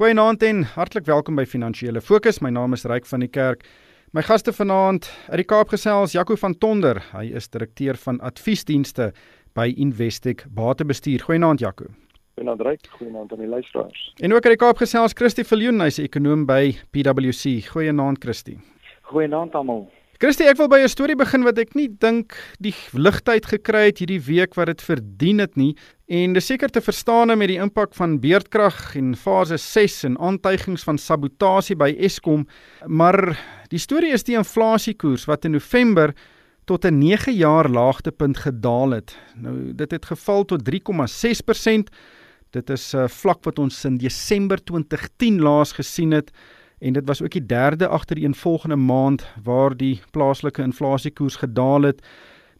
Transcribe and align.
Goeienaand 0.00 0.42
en 0.42 0.62
hartlik 0.64 1.04
welkom 1.04 1.36
by 1.36 1.42
Finansiële 1.44 2.00
Fokus. 2.00 2.38
My 2.40 2.48
naam 2.48 2.72
is 2.72 2.86
Ryk 2.88 3.04
van 3.04 3.20
die 3.20 3.28
Kerk. 3.28 3.66
My 4.16 4.22
gaste 4.24 4.54
vanaand 4.56 5.10
uit 5.26 5.42
die 5.42 5.44
Kaap 5.44 5.68
gesels, 5.74 6.14
Jaco 6.16 6.38
van 6.40 6.54
Tonder. 6.56 7.02
Hy 7.10 7.26
is 7.36 7.50
direkteur 7.52 7.98
van 8.00 8.16
adviesdienste 8.24 9.10
by 9.52 9.66
Investec 9.76 10.46
Batebestuur. 10.56 11.26
Goeienaand 11.28 11.60
Jaco. 11.60 11.90
Goeienaand 12.38 12.64
Ryk, 12.64 12.88
goeienaand 12.94 13.36
aan 13.36 13.44
die 13.44 13.50
luisteraars. 13.52 14.06
En 14.24 14.32
ook 14.32 14.48
uit 14.48 14.56
die 14.56 14.62
Kaap 14.64 14.80
gesels, 14.80 15.12
Christie 15.12 15.44
Viljoen, 15.44 15.84
hy's 15.84 16.00
'n 16.00 16.08
ekonom 16.08 16.46
by 16.46 16.78
PwC. 16.96 17.68
Goeienaand 17.68 18.24
Christie. 18.24 18.56
Goeienaand 19.02 19.54
almal. 19.54 19.90
Christie, 20.20 20.44
ek 20.50 20.58
wil 20.60 20.68
by 20.68 20.82
'n 20.84 20.88
storie 20.92 21.16
begin 21.16 21.46
wat 21.48 21.56
ek 21.56 21.70
nie 21.72 21.88
dink 21.88 22.34
die 22.60 22.74
ligtheid 22.92 23.46
gekry 23.48 23.86
het 23.88 24.02
hierdie 24.02 24.20
week 24.20 24.52
wat 24.52 24.66
dit 24.68 24.82
verdien 24.84 25.38
het 25.40 25.56
nie. 25.56 25.72
En 26.12 26.34
dis 26.34 26.44
seker 26.44 26.68
te 26.68 26.82
verstaan 26.84 27.32
met 27.38 27.48
die 27.48 27.56
impak 27.56 27.94
van 27.96 28.20
beerdkrag 28.20 28.96
en 28.96 29.16
fase 29.16 29.56
6 29.56 30.04
en 30.04 30.18
aantuigings 30.20 30.84
van 30.84 30.98
sabotasie 30.98 31.74
by 31.74 31.96
Eskom, 31.96 32.46
maar 32.86 33.16
die 33.70 33.78
storie 33.78 34.12
is 34.12 34.22
die 34.22 34.36
inflasiekoers 34.36 35.24
wat 35.24 35.46
in 35.46 35.52
November 35.52 36.12
tot 36.66 36.84
'n 36.84 36.98
9 36.98 37.32
jaar 37.32 37.70
laagtepunt 37.70 38.44
gedaal 38.44 38.90
het. 38.90 39.16
Nou 39.36 39.72
dit 39.72 39.90
het 39.90 40.04
geval 40.04 40.44
tot 40.44 40.64
3,6%. 40.64 41.88
Dit 42.50 42.68
is 42.68 42.92
'n 42.92 42.98
uh, 42.98 43.08
vlak 43.08 43.44
wat 43.44 43.58
ons 43.58 43.84
in 43.84 43.96
Desember 43.96 44.58
2010 44.62 45.40
laas 45.40 45.72
gesien 45.72 46.10
het 46.10 46.30
en 46.80 46.92
dit 46.92 47.06
was 47.06 47.22
ook 47.22 47.36
die 47.36 47.46
derde 47.46 47.88
agtereenvolgende 47.88 48.76
maand 48.76 49.24
waar 49.44 49.76
die 49.76 50.00
plaaslike 50.10 50.62
inflasiekoers 50.62 51.36
gedaal 51.36 51.82
het. 51.82 52.02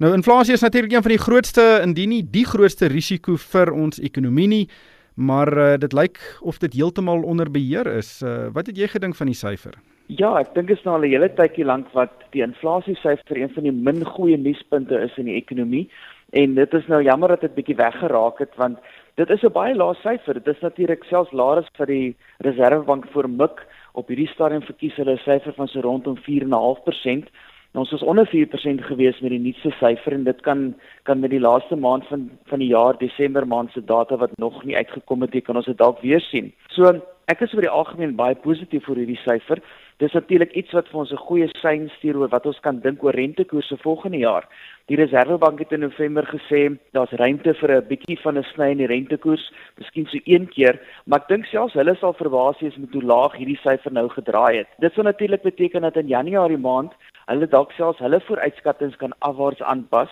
Nou 0.00 0.14
inflasie 0.14 0.54
is 0.54 0.60
natuurlik 0.60 0.92
een 0.92 1.02
van 1.02 1.10
die 1.10 1.24
grootste 1.24 1.80
indien 1.82 2.08
nie 2.08 2.22
die 2.30 2.46
grootste 2.46 2.86
risiko 2.86 3.36
vir 3.36 3.72
ons 3.72 4.00
ekonomie 4.00 4.48
nie, 4.48 4.68
maar 5.14 5.52
uh, 5.58 5.74
dit 5.76 5.92
lyk 5.92 6.20
of 6.40 6.58
dit 6.58 6.72
heeltemal 6.72 7.22
onder 7.22 7.50
beheer 7.50 7.86
is. 7.86 8.22
Uh, 8.22 8.48
wat 8.52 8.66
het 8.66 8.76
jy 8.76 8.88
gedink 8.88 9.16
van 9.16 9.28
die 9.28 9.36
syfer? 9.36 9.76
Ja, 10.06 10.32
ek 10.40 10.54
dink 10.54 10.70
is 10.72 10.80
nou 10.84 10.94
al 10.96 11.04
'n 11.04 11.12
hele 11.12 11.28
tydjie 11.28 11.64
lank 11.64 11.92
wat 11.92 12.12
die 12.32 12.42
inflasie 12.42 12.96
syfer 12.96 13.36
een 13.36 13.52
van 13.54 13.62
die 13.62 13.72
min 13.72 14.04
goeie 14.04 14.36
nuuspunte 14.36 14.96
is 14.98 15.18
in 15.18 15.24
die 15.24 15.36
ekonomie 15.36 15.88
en 16.32 16.54
dit 16.54 16.74
is 16.74 16.86
nou 16.86 17.02
jammer 17.02 17.28
dat 17.28 17.40
dit 17.40 17.54
bietjie 17.54 17.76
weggeraak 17.76 18.38
het 18.38 18.56
want 18.56 18.78
dit 19.16 19.30
is 19.30 19.42
'n 19.44 19.52
baie 19.52 19.74
lae 19.74 19.94
syfer. 19.94 20.34
Dit 20.34 20.48
is 20.56 20.62
natuurlik 20.62 21.04
selfs 21.04 21.32
laer 21.32 21.58
as 21.58 21.70
vir 21.76 21.86
die 21.86 22.16
Reserwebank 22.38 23.06
vir 23.12 23.28
Mik 23.28 23.66
op 23.92 24.08
hierdie 24.08 24.28
stadium 24.34 24.62
verkies 24.62 24.96
hulle 24.96 25.16
'n 25.16 25.24
syfer 25.24 25.52
van 25.52 25.68
so 25.68 25.80
rondom 25.80 26.16
4.5%. 26.16 27.30
Nou 27.72 27.84
ons 27.84 27.90
was 27.90 28.02
onder 28.02 28.26
4% 28.26 28.82
gewees 28.82 29.20
met 29.20 29.30
die 29.30 29.38
nuutste 29.38 29.70
syfer 29.78 30.12
en 30.12 30.24
dit 30.24 30.40
kan 30.42 30.74
kan 31.02 31.20
met 31.20 31.30
die 31.30 31.40
laaste 31.40 31.76
maand 31.76 32.06
van 32.06 32.30
van 32.50 32.58
die 32.58 32.68
jaar 32.68 32.98
Desember 32.98 33.46
maand 33.46 33.70
se 33.70 33.84
data 33.84 34.16
wat 34.16 34.36
nog 34.38 34.64
nie 34.64 34.76
uitgekom 34.76 35.20
het 35.20 35.32
nie 35.32 35.40
kan 35.40 35.56
ons 35.56 35.66
dit 35.66 35.78
dalk 35.78 36.00
weer 36.00 36.20
sien. 36.20 36.52
So 36.68 36.90
ek 37.26 37.40
is 37.40 37.54
oor 37.54 37.60
die 37.60 37.70
algemeen 37.70 38.16
baie 38.16 38.34
positief 38.34 38.88
oor 38.88 38.96
hierdie 38.96 39.20
syfer. 39.22 39.62
Dis 40.00 40.14
natuurlik 40.16 40.54
iets 40.56 40.72
wat 40.72 40.86
vir 40.88 40.98
ons 40.98 41.10
'n 41.12 41.24
goeie 41.28 41.48
sein 41.60 41.90
stuur 41.96 42.16
oor 42.16 42.30
wat 42.32 42.46
ons 42.46 42.60
kan 42.60 42.78
dink 42.80 43.02
oor 43.04 43.12
rentekoerse 43.12 43.76
volgende 43.76 44.16
jaar. 44.16 44.48
Die 44.88 44.96
Reserwebank 44.96 45.58
het 45.58 45.72
in 45.72 45.80
November 45.80 46.24
gesê 46.24 46.78
daar's 46.92 47.12
ruimte 47.12 47.54
vir 47.54 47.70
'n 47.70 47.86
bietjie 47.88 48.18
van 48.22 48.38
'n 48.38 48.42
sny 48.42 48.70
in 48.70 48.78
die 48.78 48.86
rentekoers, 48.86 49.52
miskien 49.76 50.06
so 50.06 50.18
een 50.24 50.48
keer, 50.48 50.80
maar 51.04 51.20
ek 51.20 51.28
dink 51.28 51.44
selfs 51.44 51.74
hulle 51.74 51.94
sal 51.96 52.12
verbaas 52.12 52.60
wees 52.60 52.76
met 52.76 52.92
hoe 52.92 53.02
laag 53.02 53.36
hierdie 53.36 53.60
syfer 53.62 53.92
nou 53.92 54.08
gedraai 54.08 54.56
het. 54.56 54.68
Dit 54.78 54.92
sou 54.94 55.04
natuurlik 55.04 55.42
beteken 55.42 55.82
dat 55.82 55.96
in 55.96 56.08
Januarie 56.08 56.58
maand 56.58 56.92
hulle 57.26 57.46
dalk 57.46 57.72
selfs 57.72 57.98
hulle 57.98 58.20
vooruitskattinge 58.20 58.96
kan 58.96 59.12
afwaarts 59.18 59.62
aanpas 59.62 60.10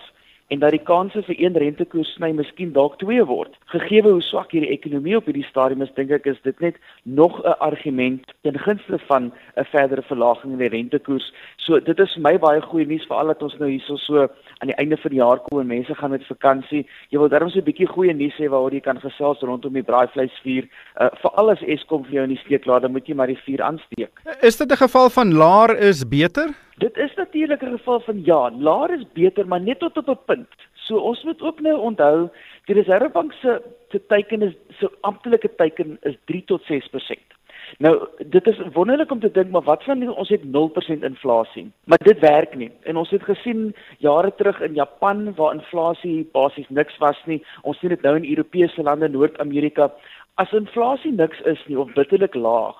en 0.49 0.59
dat 0.59 0.73
die 0.73 0.81
kanse 0.81 1.21
vir 1.27 1.37
een 1.37 1.57
rentekoers 1.61 2.09
sny 2.17 2.31
miskien 2.33 2.71
dalk 2.73 2.97
twee 3.01 3.21
word. 3.29 3.53
Gegee 3.73 4.01
hoe 4.01 4.21
swak 4.25 4.53
hierdie 4.55 4.71
ekonomie 4.73 5.15
op 5.17 5.27
hierdie 5.29 5.45
stadium 5.45 5.83
is, 5.85 5.91
dink 5.97 6.09
ek 6.15 6.25
is 6.31 6.39
dit 6.45 6.59
net 6.65 6.79
nog 7.03 7.37
'n 7.43 7.53
argument 7.69 8.33
ten 8.41 8.57
gunste 8.57 8.97
van 9.11 9.31
'n 9.57 9.65
verdere 9.73 10.01
verlaging 10.01 10.53
in 10.53 10.63
die 10.63 10.73
rentekoers. 10.73 11.33
So 11.57 11.79
dit 11.79 11.99
is 11.99 12.13
vir 12.13 12.21
my 12.21 12.37
baie 12.37 12.61
goeie 12.61 12.85
nuus 12.85 13.05
vir 13.05 13.17
al 13.17 13.27
dat 13.27 13.43
ons 13.43 13.57
nou 13.59 13.69
hierso 13.69 13.95
so 13.97 14.27
aan 14.59 14.71
die 14.71 14.75
einde 14.75 14.97
van 14.97 15.11
die 15.11 15.19
jaar 15.19 15.39
kom 15.39 15.59
en 15.59 15.67
mense 15.67 15.95
gaan 15.95 16.11
met 16.11 16.25
vakansie. 16.27 16.85
Jy 17.09 17.19
wil 17.19 17.29
darm 17.31 17.49
so 17.49 17.59
'n 17.59 17.63
bietjie 17.63 17.87
goeie 17.87 18.13
nuus 18.13 18.37
hê 18.37 18.49
waaroor 18.49 18.73
jy 18.73 18.81
kan 18.81 18.99
gesels 18.99 19.41
rondom 19.41 19.73
die 19.73 19.83
braaivleisvuur. 19.83 20.67
Uh, 21.01 21.09
vir 21.21 21.31
alles 21.31 21.61
Eskom 21.61 22.03
vir 22.03 22.13
jou 22.13 22.23
in 22.23 22.35
die 22.35 22.43
steek 22.45 22.65
laat, 22.65 22.81
dan 22.81 22.91
moet 22.91 23.07
jy 23.07 23.15
maar 23.15 23.27
die 23.27 23.43
vuur 23.45 23.61
aansteek. 23.61 24.11
Is 24.41 24.57
dit 24.57 24.71
'n 24.71 24.83
geval 24.85 25.09
van 25.09 25.33
laer 25.33 25.77
is 25.77 26.07
beter? 26.07 26.49
Dit 26.77 26.97
is 26.97 27.15
natuurlik 27.15 27.63
'n 27.63 27.77
geval 27.77 27.99
van 27.99 28.21
ja, 28.25 28.51
laer 28.51 28.99
is 28.99 29.05
beter, 29.13 29.47
maar 29.47 29.61
net 29.61 29.79
tot 29.79 29.97
op 29.97 30.07
'n 30.07 30.25
punt. 30.25 30.49
So 30.73 30.97
ons 30.97 31.23
moet 31.23 31.41
ook 31.41 31.59
nou 31.61 31.77
onthou 31.77 32.29
die 32.65 32.75
Reserwebank 32.75 33.33
se 33.33 33.61
se 33.91 33.99
teiken 34.07 34.41
is 34.41 34.53
so 34.79 34.87
amptelike 35.01 35.49
teiken 35.55 35.97
is 36.01 36.15
3 36.25 36.43
tot 36.45 36.61
6%. 36.61 37.38
Nou 37.77 38.07
dit 38.17 38.47
is 38.47 38.61
wonderlik 38.73 39.11
om 39.11 39.19
te 39.19 39.31
dink 39.31 39.51
maar 39.51 39.61
wat 39.61 39.83
van 39.83 40.09
ons 40.09 40.29
het 40.29 40.43
0% 40.43 41.03
inflasie. 41.03 41.71
Maar 41.83 41.97
dit 41.97 42.19
werk 42.19 42.55
nie. 42.55 42.71
En 42.83 42.97
ons 42.97 43.09
het 43.09 43.23
gesien 43.23 43.75
jare 43.97 44.33
terug 44.35 44.61
in 44.61 44.73
Japan 44.73 45.33
waar 45.35 45.53
inflasie 45.53 46.29
basies 46.31 46.69
niks 46.69 46.97
was 46.97 47.21
nie. 47.25 47.43
Ons 47.61 47.79
sien 47.79 47.89
dit 47.89 48.01
nou 48.01 48.15
in 48.15 48.29
Europese 48.29 48.83
lande, 48.83 49.09
Noord-Amerika. 49.09 49.91
As 50.35 50.51
inflasie 50.51 51.11
niks 51.11 51.41
is 51.41 51.63
nie 51.67 51.79
of 51.79 51.93
bitterlik 51.93 52.35
laag, 52.35 52.75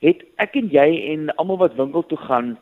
het 0.00 0.24
ek 0.36 0.56
en 0.56 0.68
jy 0.72 0.88
en 1.12 1.34
almal 1.36 1.60
wat 1.66 1.74
winkel 1.76 2.06
toe 2.06 2.18
gaan 2.18 2.58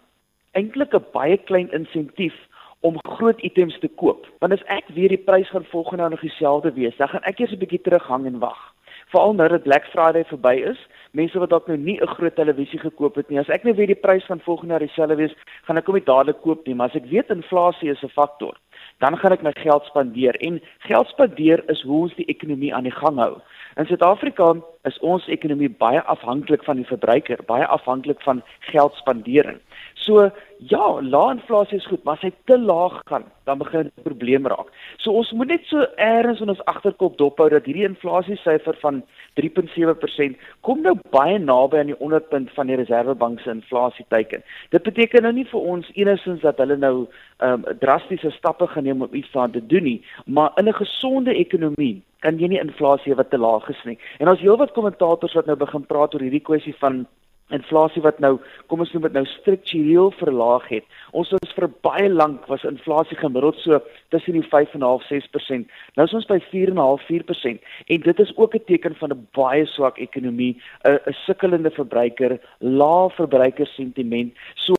eintlik 0.59 0.95
'n 0.95 1.05
baie 1.13 1.37
klein 1.37 1.71
insentief 1.73 2.35
om 2.81 2.99
groot 3.03 3.41
items 3.41 3.79
te 3.79 3.89
koop. 3.89 4.27
Want 4.39 4.53
as 4.53 4.65
ek 4.67 4.89
weer 4.95 5.09
die 5.09 5.25
prys 5.25 5.49
gaan 5.49 5.65
volgende 5.65 6.09
nog 6.09 6.21
dieselfde 6.21 6.73
wees, 6.73 6.97
dan 6.97 7.09
gaan 7.09 7.23
ek 7.23 7.39
eers 7.39 7.53
'n 7.53 7.59
bietjie 7.59 7.83
terughang 7.83 8.27
en 8.27 8.39
wag. 8.39 8.75
Veral 9.11 9.33
nou 9.35 9.49
dat 9.49 9.63
Black 9.63 9.85
Friday 9.91 10.25
verby 10.25 10.53
is, 10.71 10.79
mense 11.19 11.39
wat 11.43 11.51
dalk 11.51 11.67
nou 11.67 11.77
nie 11.79 11.99
'n 12.01 12.07
groot 12.07 12.35
televisie 12.35 12.79
gekoop 12.79 13.15
het 13.17 13.29
nie, 13.29 13.39
as 13.39 13.49
ek 13.49 13.65
nou 13.65 13.75
weer 13.75 13.87
die 13.87 14.03
prys 14.07 14.25
van 14.27 14.41
volgende 14.41 14.73
jaar 14.73 14.87
dieselfde 14.87 15.17
wees, 15.17 15.35
gaan 15.67 15.77
ek 15.77 15.87
hom 15.87 15.95
nie 15.95 16.05
dadelik 16.05 16.41
koop 16.43 16.67
nie, 16.67 16.75
maar 16.75 16.89
as 16.89 16.95
ek 16.95 17.11
weet 17.11 17.31
inflasie 17.31 17.91
is 17.91 18.03
'n 18.05 18.09
faktor, 18.09 18.55
dan 19.01 19.17
gaan 19.17 19.33
ek 19.33 19.43
my 19.43 19.53
geld 19.57 19.85
spandeer 19.85 20.37
en 20.41 20.61
geld 20.79 21.09
spandeer 21.09 21.63
is 21.69 21.83
hoe 21.83 22.03
ons 22.03 22.15
die 22.15 22.27
ekonomie 22.27 22.75
aan 22.75 22.85
die 22.85 22.99
gang 23.03 23.19
hou. 23.19 23.41
In 23.77 23.87
Suid-Afrika 23.87 24.55
is 24.85 24.99
ons 24.99 25.27
ekonomie 25.27 25.71
baie 25.71 26.03
afhanklik 26.03 26.65
van 26.65 26.77
die 26.77 26.87
verbruiker, 26.87 27.39
baie 27.47 27.67
afhanklik 27.67 28.23
van 28.23 28.43
geldspandering. 28.61 29.61
So 29.95 30.31
ja, 30.71 30.87
lae 31.01 31.35
inflasie 31.35 31.79
is 31.79 31.87
goed, 31.89 32.03
maar 32.05 32.19
as 32.19 32.25
hy 32.27 32.31
te 32.49 32.59
laag 32.59 33.01
gaan, 33.09 33.25
dan 33.49 33.59
begin 33.59 33.83
dit 33.83 33.93
'n 33.97 34.03
probleem 34.03 34.47
raak. 34.47 34.69
So 34.99 35.13
ons 35.13 35.33
moet 35.33 35.49
net 35.49 35.65
so 35.65 35.87
eers 35.97 36.41
in 36.41 36.49
ons 36.49 36.65
agterkop 36.65 37.17
dophou 37.19 37.49
dat 37.49 37.65
hierdie 37.65 37.89
inflasie 37.89 38.37
syfer 38.37 38.77
van 38.81 39.03
3.7% 39.35 40.37
kom 40.61 40.83
nou 40.83 40.95
baie 41.11 41.39
naby 41.39 41.79
aan 41.79 41.93
die 41.93 42.01
onderpunt 42.01 42.51
van 42.51 42.67
die 42.67 42.77
Reserwebank 42.77 43.41
se 43.41 43.51
inflasie 43.51 44.05
teiken. 44.09 44.43
Dit 44.71 44.83
beteken 44.83 45.23
nou 45.23 45.33
nie 45.33 45.47
vir 45.47 45.61
ons 45.61 45.91
enigstens 45.95 46.41
dat 46.41 46.59
hulle 46.59 46.77
nou 46.77 47.07
um, 47.39 47.65
drastiese 47.81 48.31
stappe 48.31 48.67
geneem 48.67 49.03
om 49.03 49.15
iets 49.15 49.37
aan 49.37 49.51
te 49.51 49.67
doen 49.67 49.83
nie, 49.83 50.05
maar 50.27 50.53
in 50.57 50.69
'n 50.69 50.75
gesonde 50.75 51.35
ekonomie 51.35 52.03
kan 52.21 52.39
jy 52.39 52.49
nie 52.49 52.61
inflasie 52.61 53.15
wat 53.15 53.31
te 53.31 53.39
laag 53.39 53.69
is 53.69 53.85
nie. 53.85 53.99
En 54.19 54.29
ons 54.29 54.41
heelwat 54.41 54.73
kommentators 54.73 55.33
wat 55.33 55.47
nou 55.47 55.57
begin 55.57 55.87
praat 55.87 56.15
oor 56.15 56.21
hierdie 56.21 56.45
kwessie 56.45 56.75
van 56.79 57.07
inflasie 57.51 58.03
wat 58.03 58.19
nou 58.19 58.39
kom 58.67 58.81
ons 58.81 58.93
noem 58.93 59.09
dit 59.09 59.19
nou 59.19 59.25
struktureel 59.27 60.11
verlaag 60.19 60.69
het. 60.69 60.85
Ons 61.13 61.33
was 61.35 61.55
vir 61.57 61.69
baie 61.83 62.09
lank 62.09 62.47
was 62.51 62.65
inflasie 62.65 63.17
gemiddeld 63.19 63.59
so 63.65 63.81
tussen 64.15 64.39
die 64.39 64.47
5.5 64.47 65.07
6%. 65.11 65.67
Nou 65.97 66.07
is 66.07 66.15
ons 66.15 66.29
by 66.31 66.39
4.5 66.51 67.07
4% 67.09 67.65
en 67.95 68.07
dit 68.07 68.21
is 68.25 68.33
ook 68.37 68.55
'n 68.55 68.65
teken 68.67 68.95
van 68.95 69.13
'n 69.13 69.29
baie 69.33 69.67
swak 69.67 69.99
ekonomie, 69.99 70.61
'n 70.85 71.15
sukkelende 71.27 71.71
verbruiker, 71.71 72.39
lae 72.59 73.11
verbruikersentiment. 73.11 74.35
So 74.55 74.75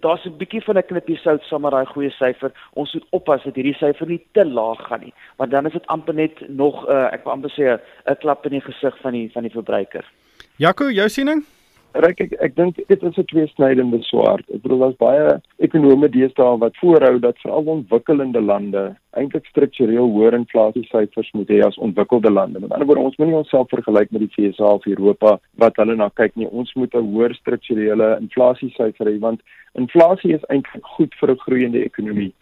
daar's 0.00 0.26
'n 0.26 0.36
bietjie 0.36 0.64
van 0.64 0.78
'n 0.78 0.86
knippie 0.86 1.16
sout 1.16 1.42
saam 1.42 1.62
met 1.62 1.72
daai 1.72 1.86
goeie 1.86 2.10
syfer. 2.10 2.52
Ons 2.74 2.92
moet 2.94 3.06
oppas 3.10 3.44
dat 3.44 3.54
hierdie 3.54 3.74
syfer 3.74 4.06
nie 4.06 4.22
te 4.32 4.44
laag 4.44 4.86
gaan 4.86 5.00
nie, 5.00 5.14
want 5.36 5.50
dan 5.50 5.66
is 5.66 5.72
dit 5.72 5.86
amper 5.86 6.14
net 6.14 6.48
nog 6.48 6.84
'n 6.86 6.90
uh, 6.90 7.12
ek 7.12 7.24
wil 7.24 7.32
amper 7.32 7.50
sê 7.50 7.80
'n 8.06 8.16
klap 8.16 8.44
in 8.44 8.50
die 8.50 8.60
gesig 8.60 8.98
van 8.98 9.12
die 9.12 9.30
van 9.32 9.42
die 9.42 9.52
verbruiker. 9.52 10.04
Jaco, 10.56 10.90
jou 10.90 11.08
siening? 11.08 11.44
Ryk 11.92 12.20
ek 12.24 12.30
ek 12.40 12.54
dink 12.56 12.78
dit 12.88 13.02
is 13.04 13.18
'n 13.18 13.24
tweesnydende 13.28 14.00
swaard. 14.08 14.44
Ek 14.48 14.62
bedoel 14.64 14.78
daar's 14.78 14.96
baie 14.96 15.40
ekonome 15.60 16.08
deesdae 16.08 16.58
wat 16.58 16.76
voorhou 16.80 17.18
dat 17.20 17.36
veral 17.44 17.68
ontwikkelende 17.68 18.40
lande 18.40 18.96
eintlik 19.12 19.44
struktureel 19.46 20.08
hoër 20.08 20.34
inflasiesyfers 20.38 21.30
moet 21.32 21.48
hê 21.48 21.60
as 21.60 21.76
ontwikkelde 21.76 22.30
lande. 22.30 22.60
Met 22.60 22.72
ander 22.72 22.86
woorde, 22.86 23.02
ons 23.02 23.16
moenie 23.16 23.36
onsself 23.36 23.68
vergelyk 23.68 24.10
met 24.10 24.24
die 24.24 24.32
VS 24.36 24.60
of 24.60 24.86
Europa 24.86 25.38
wat 25.56 25.76
hulle 25.76 25.94
na 25.94 26.08
kyk 26.08 26.34
nie. 26.36 26.48
Ons 26.48 26.72
moet 26.74 26.94
'n 26.94 27.12
hoër 27.12 27.34
strukturele 27.34 28.16
inflasiesyfer 28.20 29.06
hê 29.06 29.18
want 29.18 29.40
inflasie 29.74 30.32
is 30.32 30.48
eintlik 30.48 30.84
goed 30.96 31.14
vir 31.20 31.30
'n 31.30 31.44
groeiende 31.44 31.84
ekonomie. 31.84 32.32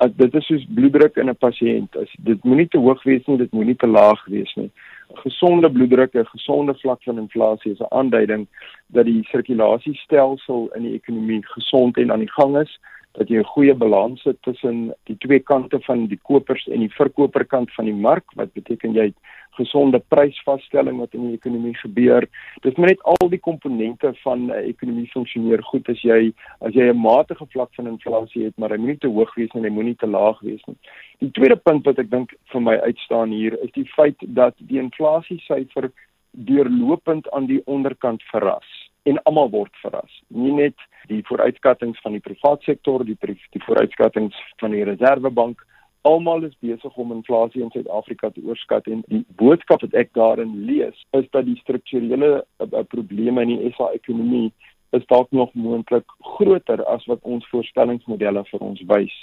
As 0.00 0.12
dit 0.16 0.34
is 0.34 0.46
soos 0.46 0.64
bloeddruk 0.74 1.16
in 1.16 1.30
'n 1.30 1.34
pasiënt. 1.46 1.96
As 1.96 2.12
dit 2.18 2.44
moenie 2.44 2.68
te 2.68 2.78
hoog 2.78 3.02
wees 3.04 3.26
nie, 3.26 3.38
dit 3.38 3.52
moenie 3.52 3.76
te 3.76 3.86
laag 3.86 4.20
wees 4.26 4.54
nie 4.56 4.70
gesonde 5.14 5.70
bloeddruk, 5.70 6.14
'n 6.14 6.24
gesonde 6.24 6.74
vlak 6.74 7.02
van 7.02 7.18
inflasie 7.18 7.72
is 7.72 7.80
'n 7.80 7.94
aanduiding 7.94 8.46
dat 8.86 9.04
die 9.04 9.24
sirkulasiestelsel 9.24 10.70
in 10.74 10.82
die 10.82 10.94
ekonomie 10.94 11.46
gesond 11.46 11.96
en 11.96 12.12
aan 12.12 12.18
die 12.18 12.32
gang 12.32 12.58
is, 12.58 12.78
dat 13.12 13.28
jy 13.28 13.38
'n 13.38 13.44
goeie 13.54 13.74
balans 13.74 14.22
het 14.22 14.42
tussen 14.42 14.94
die 15.04 15.16
twee 15.18 15.38
kante 15.38 15.80
van 15.80 16.06
die 16.06 16.20
kopers 16.22 16.66
en 16.68 16.80
die 16.80 16.94
verkoperkant 16.94 17.74
van 17.74 17.84
die 17.84 17.94
mark, 17.94 18.24
wat 18.34 18.52
beteken 18.52 18.92
jy 18.92 19.02
het 19.02 19.16
gesonde 19.58 20.00
prysvasstelling 20.14 20.98
wat 21.02 21.14
in 21.16 21.26
die 21.28 21.38
ekonomie 21.38 21.74
gebeur. 21.82 22.26
Dis 22.64 22.76
maar 22.76 22.92
net 22.92 23.02
al 23.12 23.30
die 23.32 23.42
komponente 23.42 24.12
van 24.22 24.46
'n 24.46 24.50
uh, 24.50 24.62
ekonomie 24.72 25.10
funksioneer 25.12 25.62
goed 25.70 25.88
as 25.88 26.02
jy 26.02 26.32
as 26.60 26.74
jy 26.74 26.88
'n 26.88 27.00
matige 27.00 27.46
vlak 27.54 27.74
van 27.74 27.86
inflasie 27.86 28.44
het, 28.44 28.56
maar 28.58 28.70
hy 28.70 28.78
moenie 28.78 28.98
te 28.98 29.12
hoog 29.16 29.34
wees 29.34 29.54
en 29.54 29.64
hy 29.64 29.70
moenie 29.70 29.96
te 29.96 30.06
laag 30.06 30.40
wees 30.40 30.64
nie. 30.66 30.76
Die 31.18 31.30
tweede 31.30 31.56
punt 31.56 31.84
wat 31.84 31.98
ek 31.98 32.10
dink 32.10 32.34
vir 32.52 32.60
my 32.60 32.76
uitstaan 32.76 33.30
hier 33.30 33.58
is 33.62 33.72
die 33.72 33.88
feit 33.96 34.16
dat 34.20 34.54
die 34.58 34.78
inflasiesyfer 34.78 35.90
deurlopend 36.30 37.30
aan 37.30 37.46
die 37.46 37.62
onderkant 37.66 38.22
verras 38.22 38.68
en 39.02 39.22
almal 39.22 39.50
word 39.50 39.74
verras. 39.82 40.12
Nie 40.28 40.52
net 40.52 40.76
die 41.08 41.22
vooruitskattinge 41.24 41.96
van 42.02 42.12
die 42.12 42.20
private 42.20 42.64
sektor, 42.64 43.04
die 43.04 43.16
die 43.20 43.64
vooruitskattinge 43.64 44.30
van 44.60 44.76
die 44.76 44.84
Reserwebank 44.84 45.64
almal 46.02 46.44
is 46.44 46.56
besig 46.60 46.96
om 46.96 47.12
inflasie 47.12 47.62
in 47.62 47.70
Suid-Afrika 47.70 48.30
te 48.30 48.42
oorskat 48.46 48.86
en 48.86 49.02
die 49.08 49.24
boodskap 49.40 49.82
wat 49.82 49.94
ek 49.94 50.12
daarin 50.14 50.54
lees 50.68 50.96
is 51.18 51.26
dat 51.30 51.44
die 51.44 51.58
strukturele 51.62 52.30
uh, 52.38 52.66
uh, 52.66 52.84
probleme 52.88 53.42
in 53.42 53.54
die 53.56 53.72
SA 53.76 53.90
ekonomie 53.94 54.52
is 54.96 55.04
dalk 55.06 55.30
nog 55.36 55.52
moontlik 55.54 56.06
groter 56.36 56.84
as 56.88 57.04
wat 57.06 57.20
ons 57.22 57.46
voorstellingsmodelle 57.52 58.44
vir 58.50 58.66
ons 58.70 58.84
wys 58.88 59.16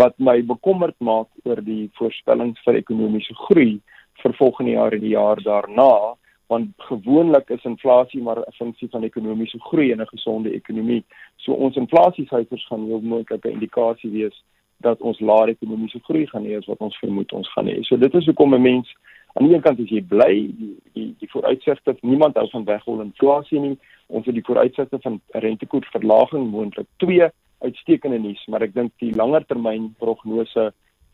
wat 0.00 0.14
my 0.18 0.40
bekommerd 0.42 0.96
maak 0.98 1.28
oor 1.44 1.60
die 1.62 1.90
voorspellings 1.98 2.62
vir 2.66 2.80
ekonomiese 2.80 3.34
groei 3.46 3.80
vir 4.22 4.36
volgende 4.38 4.76
jaar 4.78 4.94
en 4.94 5.02
die 5.02 5.14
jaar 5.14 5.42
daarna 5.42 6.14
want 6.52 6.72
gewoonlik 6.88 7.50
is 7.50 7.64
inflasie 7.64 8.22
maar 8.22 8.38
'n 8.38 8.52
funksie 8.58 8.88
van 8.90 9.02
ekonomiese 9.02 9.58
groei 9.60 9.90
in 9.90 10.00
'n 10.00 10.06
gesonde 10.06 10.50
ekonomie. 10.50 11.04
So 11.36 11.52
ons 11.52 11.76
inflasiesyfers 11.76 12.66
gaan 12.66 12.86
heel 12.86 13.00
moontlik 13.00 13.44
'n 13.44 13.50
indikasie 13.50 14.10
wees 14.10 14.44
dat 14.76 15.00
ons 15.00 15.20
laer 15.20 15.54
ekonomiese 15.54 16.00
groei 16.04 16.26
gaan 16.26 16.44
hê 16.44 16.58
as 16.58 16.66
wat 16.66 16.82
ons 16.84 16.98
vermoed 16.98 17.32
ons 17.32 17.50
gaan 17.52 17.68
hê. 17.70 17.82
So 17.82 17.96
dit 17.96 18.14
is 18.14 18.26
hoekom 18.26 18.54
'n 18.54 18.62
mens 18.62 18.94
aan 19.34 19.46
die 19.46 19.54
een 19.54 19.62
kant 19.62 19.80
as 19.80 19.90
jy 19.90 20.02
bly 20.02 20.34
die 20.58 20.76
die, 20.92 21.14
die 21.18 21.30
vooruitsigte 21.30 21.96
niemand 22.00 22.36
hou 22.36 22.48
van 22.50 22.64
weghol 22.64 23.00
inflasie 23.00 23.60
nie. 23.60 23.78
Ons 24.06 24.26
het 24.26 24.34
die 24.34 24.44
vooruitsigte 24.44 24.98
van 25.02 25.20
rentekoersverlaging 25.32 26.50
moontlik 26.50 26.86
2 26.96 27.30
uitstekende 27.58 28.18
nuus, 28.18 28.46
maar 28.46 28.62
ek 28.62 28.74
dink 28.74 28.92
die 28.98 29.14
langer 29.14 29.44
termyn 29.46 29.94
prognose 29.98 30.72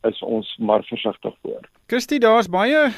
is 0.08 0.22
ons 0.22 0.56
maar 0.58 0.84
versigtig 0.88 1.34
voor. 1.42 1.68
Kirsty, 1.86 2.18
daar's 2.18 2.48
baie 2.48 2.90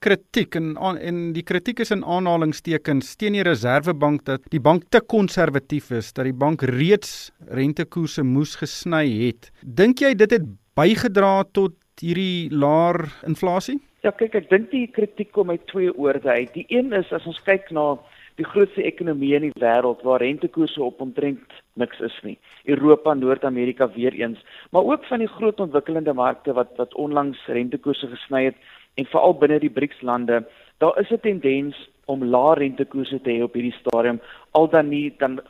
kritiek 0.00 0.56
en 0.56 0.72
en 0.80 1.18
die 1.36 1.44
kritiek 1.44 1.80
is 1.84 1.92
in 1.94 2.04
aanhalingstekens 2.04 3.16
teen 3.20 3.36
die 3.36 3.44
Reserwebank 3.46 4.24
dat 4.24 4.46
die 4.52 4.60
bank 4.60 4.88
te 4.90 5.00
konservatief 5.00 5.90
is, 5.90 6.12
dat 6.12 6.24
die 6.24 6.36
bank 6.36 6.62
reeds 6.62 7.30
rentekoerse 7.48 8.24
moes 8.24 8.56
gesny 8.60 9.04
het. 9.26 9.50
Dink 9.62 10.00
jy 10.00 10.14
dit 10.14 10.30
het 10.30 10.46
bygedra 10.76 11.44
tot 11.52 11.76
hierdie 12.00 12.48
laer 12.50 13.04
inflasie? 13.28 13.80
Ja, 14.00 14.14
kyk, 14.16 14.38
ek 14.38 14.48
dink 14.48 14.70
die 14.72 14.86
kritiek 14.88 15.34
kom 15.36 15.50
uit 15.52 15.66
twee 15.68 15.92
oorde 15.92 16.32
uit. 16.32 16.54
Die 16.54 16.64
een 16.72 16.94
is 16.96 17.12
as 17.12 17.26
ons 17.28 17.40
kyk 17.44 17.68
na 17.76 17.98
die 18.40 18.46
grootste 18.48 18.80
ekonomie 18.88 19.34
in 19.36 19.50
die 19.50 19.60
wêreld 19.60 20.00
waar 20.06 20.22
rentekoerse 20.24 20.80
op 20.80 21.02
omtrent 21.04 21.58
niks 21.76 22.00
is 22.00 22.16
nie. 22.24 22.38
Europa, 22.64 23.12
Noord-Amerika 23.14 23.90
weer 23.92 24.16
eens, 24.16 24.40
maar 24.72 24.88
ook 24.88 25.04
van 25.10 25.20
die 25.20 25.28
groot 25.28 25.60
ontwikkelende 25.60 26.14
markte 26.16 26.56
wat 26.56 26.72
wat 26.80 26.96
onlangs 26.96 27.42
rentekoerse 27.52 28.08
gesny 28.14 28.46
het 28.48 28.56
en 28.94 29.06
veral 29.06 29.34
binne 29.38 29.58
die 29.58 29.70
BRICS 29.70 30.02
lande, 30.02 30.46
daar 30.78 30.98
is 31.00 31.10
'n 31.10 31.20
tendens 31.20 31.76
om 32.10 32.24
lae 32.24 32.54
rentekoerse 32.54 33.20
te 33.20 33.30
hê 33.30 33.42
op 33.42 33.54
hierdie 33.54 33.76
stadium 33.78 34.20
al 34.58 34.68
dan 34.68 34.88
nie 34.88 35.14
dan 35.18 35.40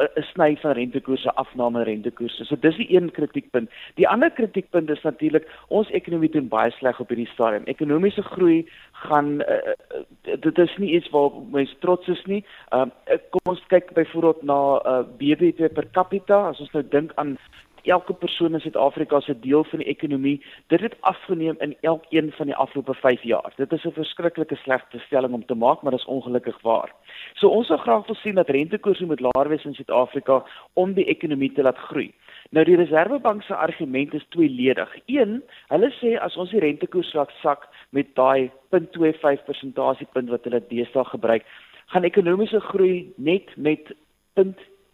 'n 0.00 0.22
sny 0.32 0.56
van 0.62 0.72
rentekoerse 0.72 1.32
afname 1.42 1.82
rentekoerse. 1.84 2.44
So 2.44 2.56
dis 2.56 2.76
die 2.76 2.88
een 2.96 3.10
kritiekpunt. 3.10 3.70
Die 3.94 4.08
ander 4.08 4.30
kritiekpunt 4.30 4.90
is 4.90 5.02
natuurlik 5.02 5.48
ons 5.68 5.90
ekonomie 5.90 6.30
doen 6.30 6.48
baie 6.48 6.70
sleg 6.70 7.00
op 7.00 7.08
hierdie 7.08 7.28
stadium. 7.32 7.64
Ekonomiese 7.64 8.22
groei 8.22 8.68
gaan 8.92 9.40
uh, 9.40 9.74
dit 10.22 10.58
is 10.58 10.76
nie 10.76 10.94
iets 10.96 11.10
waar 11.10 11.30
mense 11.52 11.76
trots 11.78 12.08
is 12.08 12.24
nie. 12.24 12.44
Uh, 12.72 12.86
kom 13.30 13.52
ons 13.54 13.66
kyk 13.66 13.92
byvoorbeeld 13.92 14.42
na 14.42 14.60
uh, 14.84 15.02
BBP 15.18 15.72
per 15.74 15.90
capita 15.90 16.48
as 16.48 16.60
ons 16.60 16.72
nou 16.72 16.84
dink 16.88 17.12
aan 17.14 17.36
elke 17.82 18.12
persoon 18.12 18.54
in 18.54 18.60
Suid-Afrika 18.60 19.20
se 19.20 19.38
deel 19.40 19.64
van 19.64 19.78
die 19.78 19.88
ekonomie, 19.88 20.40
dit 20.66 20.80
het 20.80 20.96
afgeneem 21.00 21.56
in 21.58 21.76
elkeen 21.80 22.32
van 22.32 22.46
die 22.46 22.56
afgelope 22.56 22.94
5 22.94 23.22
jaar. 23.22 23.52
Dit 23.56 23.72
is 23.72 23.84
'n 23.84 23.92
verskriklike 23.92 24.56
slegte 24.56 24.98
stelling 24.98 25.32
om 25.34 25.46
te 25.46 25.54
maak, 25.54 25.82
maar 25.82 25.90
dit 25.90 26.00
is 26.00 26.06
ongelukkig 26.06 26.60
waar. 26.62 26.92
So 27.34 27.48
ons 27.48 27.66
sou 27.66 27.78
graag 27.78 28.06
wil 28.06 28.14
sien 28.14 28.34
dat 28.34 28.48
rentekoerse 28.48 29.06
moet 29.06 29.20
laer 29.20 29.48
wees 29.48 29.64
in 29.64 29.74
Suid-Afrika 29.74 30.44
om 30.72 30.92
die 30.92 31.04
ekonomie 31.04 31.52
te 31.52 31.62
laat 31.62 31.78
groei. 31.78 32.12
Nou 32.50 32.64
die 32.64 32.76
Reserwebank 32.76 33.42
se 33.42 33.54
argument 33.54 34.14
is 34.14 34.26
tweeledig. 34.28 34.96
Een, 35.06 35.42
hulle 35.68 35.90
sê 36.00 36.16
as 36.18 36.36
ons 36.36 36.50
die 36.50 36.60
rentekoers 36.60 37.12
laat 37.14 37.30
sak 37.42 37.68
met 37.90 38.14
daai 38.14 38.50
0.25 38.70 39.44
persentasiepunt 39.44 40.28
wat 40.28 40.44
hulle 40.44 40.62
deesdae 40.68 41.04
gebruik, 41.04 41.46
gaan 41.86 42.04
ekonomiese 42.04 42.60
groei 42.60 43.12
net 43.16 43.56
met 43.56 43.94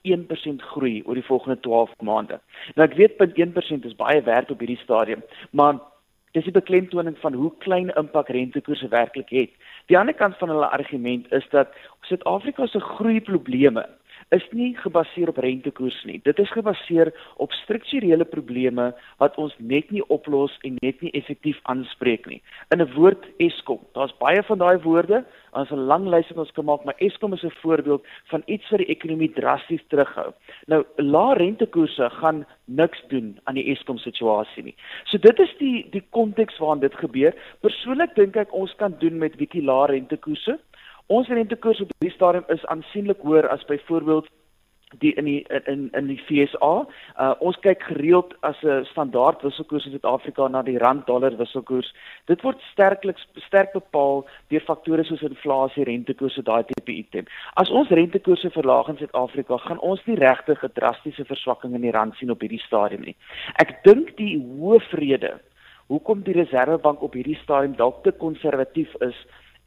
1% 0.06 0.62
groei 0.72 1.02
oor 1.04 1.14
die 1.14 1.26
volgende 1.26 1.60
12 1.60 1.90
maande. 2.00 2.40
Nou 2.74 2.88
ek 2.88 2.96
weet 2.96 3.18
0.1% 3.20 3.86
is 3.90 3.98
baie 3.98 4.22
werd 4.22 4.50
op 4.50 4.62
hierdie 4.62 4.80
stadium, 4.82 5.22
maar 5.50 5.80
dis 6.36 6.44
die 6.44 6.52
beklemtoning 6.52 7.16
van 7.18 7.32
hoe 7.32 7.52
klein 7.64 7.92
impak 7.96 8.28
rentekoerse 8.28 8.88
werklik 8.88 9.30
het. 9.32 9.50
Die 9.86 9.98
ander 9.98 10.14
kant 10.14 10.36
van 10.38 10.52
hulle 10.52 10.68
argument 10.68 11.32
is 11.32 11.46
dat 11.50 11.72
Suid-Afrika 12.00 12.66
se 12.66 12.80
groeiprobleme 12.80 13.86
is 14.34 14.42
nie 14.50 14.72
gebaseer 14.80 15.30
op 15.30 15.38
rentekoers 15.38 15.98
nie. 16.08 16.18
Dit 16.26 16.38
is 16.42 16.50
gebaseer 16.50 17.12
op 17.42 17.52
strukturele 17.52 18.24
probleme 18.24 18.88
wat 19.22 19.36
ons 19.38 19.54
net 19.58 19.90
nie 19.94 20.02
oplos 20.10 20.54
en 20.66 20.78
net 20.82 21.00
nie 21.04 21.12
effektief 21.18 21.60
aanspreek 21.70 22.26
nie. 22.26 22.40
In 22.74 22.82
'n 22.82 22.92
woord 22.94 23.24
Eskom. 23.38 23.80
Daar's 23.94 24.16
baie 24.18 24.42
van 24.42 24.58
daai 24.58 24.78
woorde, 24.82 25.24
ons 25.52 25.70
'n 25.70 25.86
lang 25.86 26.06
lys 26.06 26.28
wat 26.28 26.38
ons 26.38 26.52
kan 26.52 26.64
maak, 26.64 26.84
maar 26.84 26.98
Eskom 26.98 27.32
is 27.32 27.44
'n 27.44 27.50
voorbeeld 27.62 28.04
van 28.24 28.42
iets 28.46 28.68
wat 28.70 28.78
die 28.78 28.90
ekonomie 28.90 29.32
drasties 29.32 29.82
terughou. 29.88 30.32
Nou, 30.66 30.84
lae 30.96 31.34
rentekoerse 31.34 32.10
gaan 32.10 32.46
niks 32.64 33.02
doen 33.08 33.38
aan 33.44 33.54
die 33.54 33.70
Eskom 33.70 33.98
situasie 33.98 34.62
nie. 34.62 34.74
So 35.04 35.18
dit 35.18 35.38
is 35.38 35.54
die 35.58 35.86
die 35.90 36.02
konteks 36.10 36.58
waarin 36.58 36.80
dit 36.80 36.94
gebeur. 36.94 37.34
Persoonlik 37.60 38.14
dink 38.14 38.36
ek 38.36 38.52
ons 38.52 38.74
kan 38.76 38.94
doen 38.98 39.18
met 39.18 39.36
bietjie 39.36 39.62
lae 39.62 39.86
rentekoerse. 39.86 40.58
Ons 41.06 41.28
rentekoers 41.28 41.80
op 41.80 41.90
die 42.02 42.10
stadium 42.10 42.44
is 42.50 42.66
aansienlik 42.66 43.20
hoër 43.22 43.46
as 43.48 43.64
byvoorbeeld 43.64 44.26
die 44.98 45.12
in 45.14 45.24
die 45.24 45.46
in 45.66 45.88
in 45.92 46.06
die 46.06 46.18
FSA. 46.18 46.72
Uh 47.18 47.34
ons 47.38 47.58
kyk 47.62 47.82
gereeld 47.82 48.34
as 48.40 48.62
'n 48.62 48.84
standaard 48.84 49.42
wisselkoers 49.42 49.86
in 49.86 49.92
Suid-Afrika 49.92 50.48
na 50.48 50.62
die 50.62 50.78
rand-dollar 50.78 51.36
wisselkoers. 51.36 51.94
Dit 52.26 52.42
word 52.42 52.60
sterklik 52.72 53.18
sterk 53.46 53.72
bepaal 53.72 54.26
deur 54.48 54.60
faktore 54.60 55.04
soos 55.04 55.22
inflasie, 55.22 55.84
rentekoerse, 55.84 56.42
daai 56.42 56.64
tipe 56.64 56.92
item. 56.92 57.24
As 57.54 57.70
ons 57.70 57.88
rentekoerse 57.88 58.50
verlaag 58.50 58.88
in 58.88 58.96
Suid-Afrika, 58.96 59.56
gaan 59.56 59.78
ons 59.78 60.06
nie 60.06 60.16
regtig 60.16 60.64
'n 60.64 60.70
drastiese 60.74 61.24
verswakking 61.24 61.74
in 61.74 61.82
die 61.82 61.90
rand 61.90 62.14
sien 62.16 62.30
op 62.30 62.40
hierdie 62.40 62.66
stadium 62.66 63.02
nie. 63.02 63.16
Ek 63.58 63.84
dink 63.84 64.16
die 64.16 64.38
hoofrede 64.58 65.40
hoekom 65.86 66.22
die 66.22 66.32
Reserwebank 66.32 67.02
op 67.02 67.12
hierdie 67.12 67.38
stadium 67.42 67.76
dalk 67.76 68.02
te 68.02 68.12
konservatief 68.12 68.94
is, 69.00 69.16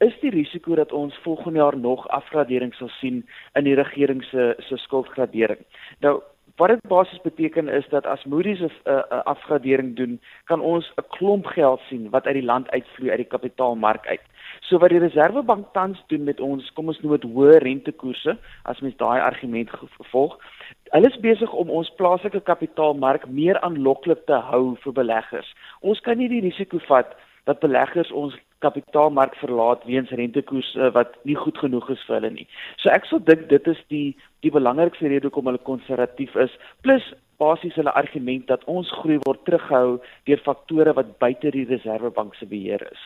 is 0.00 0.16
die 0.20 0.30
risiko 0.32 0.74
dat 0.74 0.92
ons 0.92 1.16
volgende 1.22 1.58
jaar 1.58 1.76
nog 1.76 2.08
afgradering 2.08 2.74
sal 2.74 2.88
sien 2.88 3.24
in 3.58 3.64
die 3.64 3.76
regering 3.76 4.24
se 4.24 4.54
se 4.58 4.76
skuldgradering. 4.76 5.60
Nou 6.00 6.20
wat 6.56 6.68
dit 6.68 6.88
basies 6.88 7.20
beteken 7.24 7.68
is 7.68 7.86
dat 7.88 8.06
as 8.06 8.24
Moody's 8.24 8.60
'n 8.60 8.70
uh, 8.84 8.92
uh, 8.94 9.22
afgradering 9.24 9.96
doen, 9.96 10.20
kan 10.44 10.60
ons 10.60 10.92
'n 10.96 11.04
klomp 11.08 11.46
geld 11.46 11.80
sien 11.88 12.10
wat 12.10 12.26
uit 12.26 12.34
die 12.34 12.50
land 12.52 12.70
uitvloei 12.70 13.10
uit 13.10 13.22
die 13.24 13.32
kapitaalmark 13.36 14.06
uit. 14.06 14.20
So 14.60 14.78
wat 14.78 14.90
die 14.90 14.98
Reserwebank 14.98 15.66
tans 15.72 16.02
doen 16.06 16.24
met 16.24 16.40
ons, 16.40 16.72
kom 16.72 16.86
ons 16.86 17.00
noem 17.00 17.12
dit 17.12 17.30
hoë 17.30 17.58
rentekoerse, 17.58 18.36
as 18.62 18.80
mens 18.80 18.96
daai 18.96 19.20
argument 19.20 19.70
volg, 20.10 20.38
hulle 20.90 21.08
is 21.08 21.20
besig 21.20 21.52
om 21.52 21.70
ons 21.70 21.94
plaaslike 21.96 22.40
kapitaalmark 22.40 23.28
meer 23.28 23.60
aanloklik 23.60 24.26
te 24.26 24.32
hou 24.50 24.76
vir 24.76 24.92
beleggers. 24.92 25.54
Ons 25.80 26.00
kan 26.00 26.18
nie 26.18 26.28
die 26.28 26.40
risiko 26.40 26.78
vat 26.78 27.16
dat 27.44 27.60
beleggers 27.60 28.12
ons 28.12 28.36
kapitaalmark 28.64 29.34
verlaat 29.40 29.84
weens 29.88 30.10
rentekoers 30.10 30.74
uh, 30.76 30.90
wat 30.96 31.16
nie 31.28 31.36
goed 31.38 31.58
genoeg 31.58 31.88
is 31.90 32.02
vir 32.06 32.18
hulle 32.18 32.32
nie. 32.34 32.46
So 32.82 32.92
ek 32.92 33.08
sou 33.08 33.20
dink 33.24 33.48
dit 33.52 33.70
is 33.72 33.80
die 33.92 34.16
die 34.44 34.52
belangrikste 34.52 35.08
rede 35.08 35.28
hoekom 35.28 35.50
hulle 35.50 35.62
konservatief 35.68 36.36
is 36.40 36.52
plus 36.84 37.04
basies 37.40 37.76
hulle 37.80 37.92
argument 37.96 38.46
dat 38.48 38.64
ons 38.68 38.90
groei 39.00 39.18
word 39.24 39.42
teruggehou 39.48 39.96
deur 40.28 40.44
faktore 40.44 40.94
wat 40.96 41.16
buite 41.24 41.52
die 41.56 41.66
Reserwebank 41.68 42.36
se 42.36 42.48
beheer 42.48 42.84
is. 42.90 43.02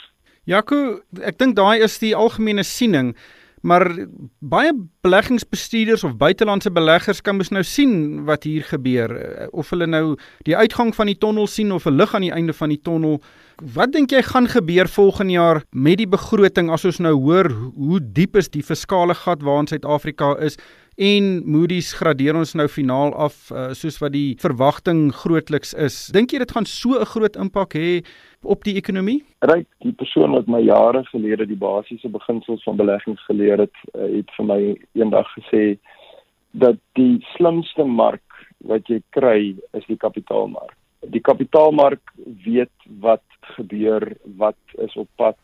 Jaco, 0.51 1.01
ek 1.23 1.39
dink 1.41 1.57
daai 1.57 1.83
is 1.87 1.97
die 2.03 2.15
algemene 2.19 2.67
siening. 2.67 3.15
Maar 3.65 3.89
baie 4.45 4.75
beleggingsbestuurders 5.01 6.03
of 6.05 6.19
buitelandse 6.21 6.69
beleggers 6.71 7.23
kan 7.25 7.39
mos 7.39 7.49
nou 7.49 7.63
sien 7.65 8.27
wat 8.29 8.45
hier 8.45 8.67
gebeur 8.69 9.15
of 9.57 9.71
hulle 9.73 9.87
nou 9.89 10.19
die 10.45 10.57
uitgang 10.57 10.93
van 10.93 11.09
die 11.09 11.17
tonnel 11.17 11.49
sien 11.49 11.73
of 11.73 11.87
'n 11.89 11.97
lig 11.97 12.13
aan 12.15 12.27
die 12.29 12.35
einde 12.35 12.53
van 12.53 12.69
die 12.69 12.81
tonnel 12.81 13.23
Wat 13.63 13.93
dink 13.93 14.11
jy 14.11 14.23
gaan 14.23 14.49
gebeur 14.51 14.89
volgende 14.89 15.33
jaar 15.33 15.63
met 15.71 15.99
die 15.99 16.09
begroting 16.11 16.71
as 16.75 16.85
ons 16.85 16.99
nou 16.99 17.15
hoor 17.15 17.53
hoe 17.77 18.01
diep 18.03 18.37
is 18.37 18.51
die 18.51 18.63
fiskale 18.63 19.15
gat 19.15 19.43
waarin 19.43 19.71
Suid-Afrika 19.71 20.35
is? 20.43 20.59
en 20.97 21.43
Moody's 21.51 21.93
gradeer 21.99 22.37
ons 22.39 22.55
nou 22.55 22.69
finaal 22.71 23.15
af 23.19 23.51
uh, 23.51 23.73
soos 23.75 23.99
wat 23.99 24.13
die 24.15 24.37
verwagting 24.39 25.09
grootliks 25.15 25.75
is. 25.75 25.97
Dink 26.15 26.33
jy 26.33 26.39
dit 26.39 26.53
gaan 26.55 26.67
so 26.67 27.01
'n 27.01 27.11
groot 27.15 27.37
impak 27.37 27.75
hê 27.75 28.05
op 28.43 28.63
die 28.65 28.77
ekonomie? 28.77 29.25
Ryk, 29.43 29.67
die 29.83 29.93
persoon 29.93 30.31
wat 30.31 30.47
my 30.47 30.61
jare 30.61 31.05
gelede 31.11 31.47
die 31.47 31.59
basiese 31.59 32.09
beginsels 32.09 32.63
van 32.63 32.77
beleggings 32.77 33.25
geleer 33.27 33.59
het, 33.59 33.75
uh, 33.95 34.07
het 34.07 34.31
vir 34.37 34.47
my 34.47 34.61
eendag 34.95 35.27
gesê 35.35 35.79
dat 36.53 36.79
die 36.95 37.19
slimste 37.35 37.85
mark 37.85 38.23
wat 38.63 38.87
jy 38.87 39.03
kry 39.11 39.57
is 39.75 39.85
die 39.89 39.99
kapitaalmark. 39.99 40.79
Die 41.13 41.21
kapitaalmark 41.21 42.13
weet 42.45 42.89
wat 43.01 43.25
gebeur, 43.57 44.17
wat 44.37 44.61
is 44.79 44.95
op 44.97 45.09
pad 45.17 45.39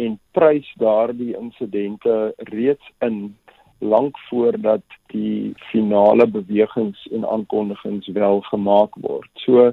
en 0.00 0.18
prys 0.32 0.66
daardie 0.80 1.36
insidente 1.36 2.34
reeds 2.50 2.92
in 2.98 3.36
lank 3.78 4.18
voordat 4.28 4.82
die 5.12 5.52
finale 5.70 6.26
bewegings 6.26 7.06
en 7.12 7.28
aankondigings 7.28 8.08
wel 8.16 8.40
gemaak 8.40 8.94
word. 8.94 9.30
So 9.44 9.72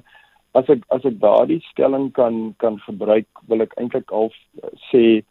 as 0.58 0.70
ek 0.74 0.84
as 0.94 1.06
ek 1.06 1.20
daardie 1.24 1.62
stelling 1.72 2.12
kan 2.16 2.54
kan 2.64 2.80
gebruik, 2.86 3.28
wil 3.48 3.64
ek 3.66 3.76
eintlik 3.82 4.12
al 4.12 4.32
sê 4.90 5.24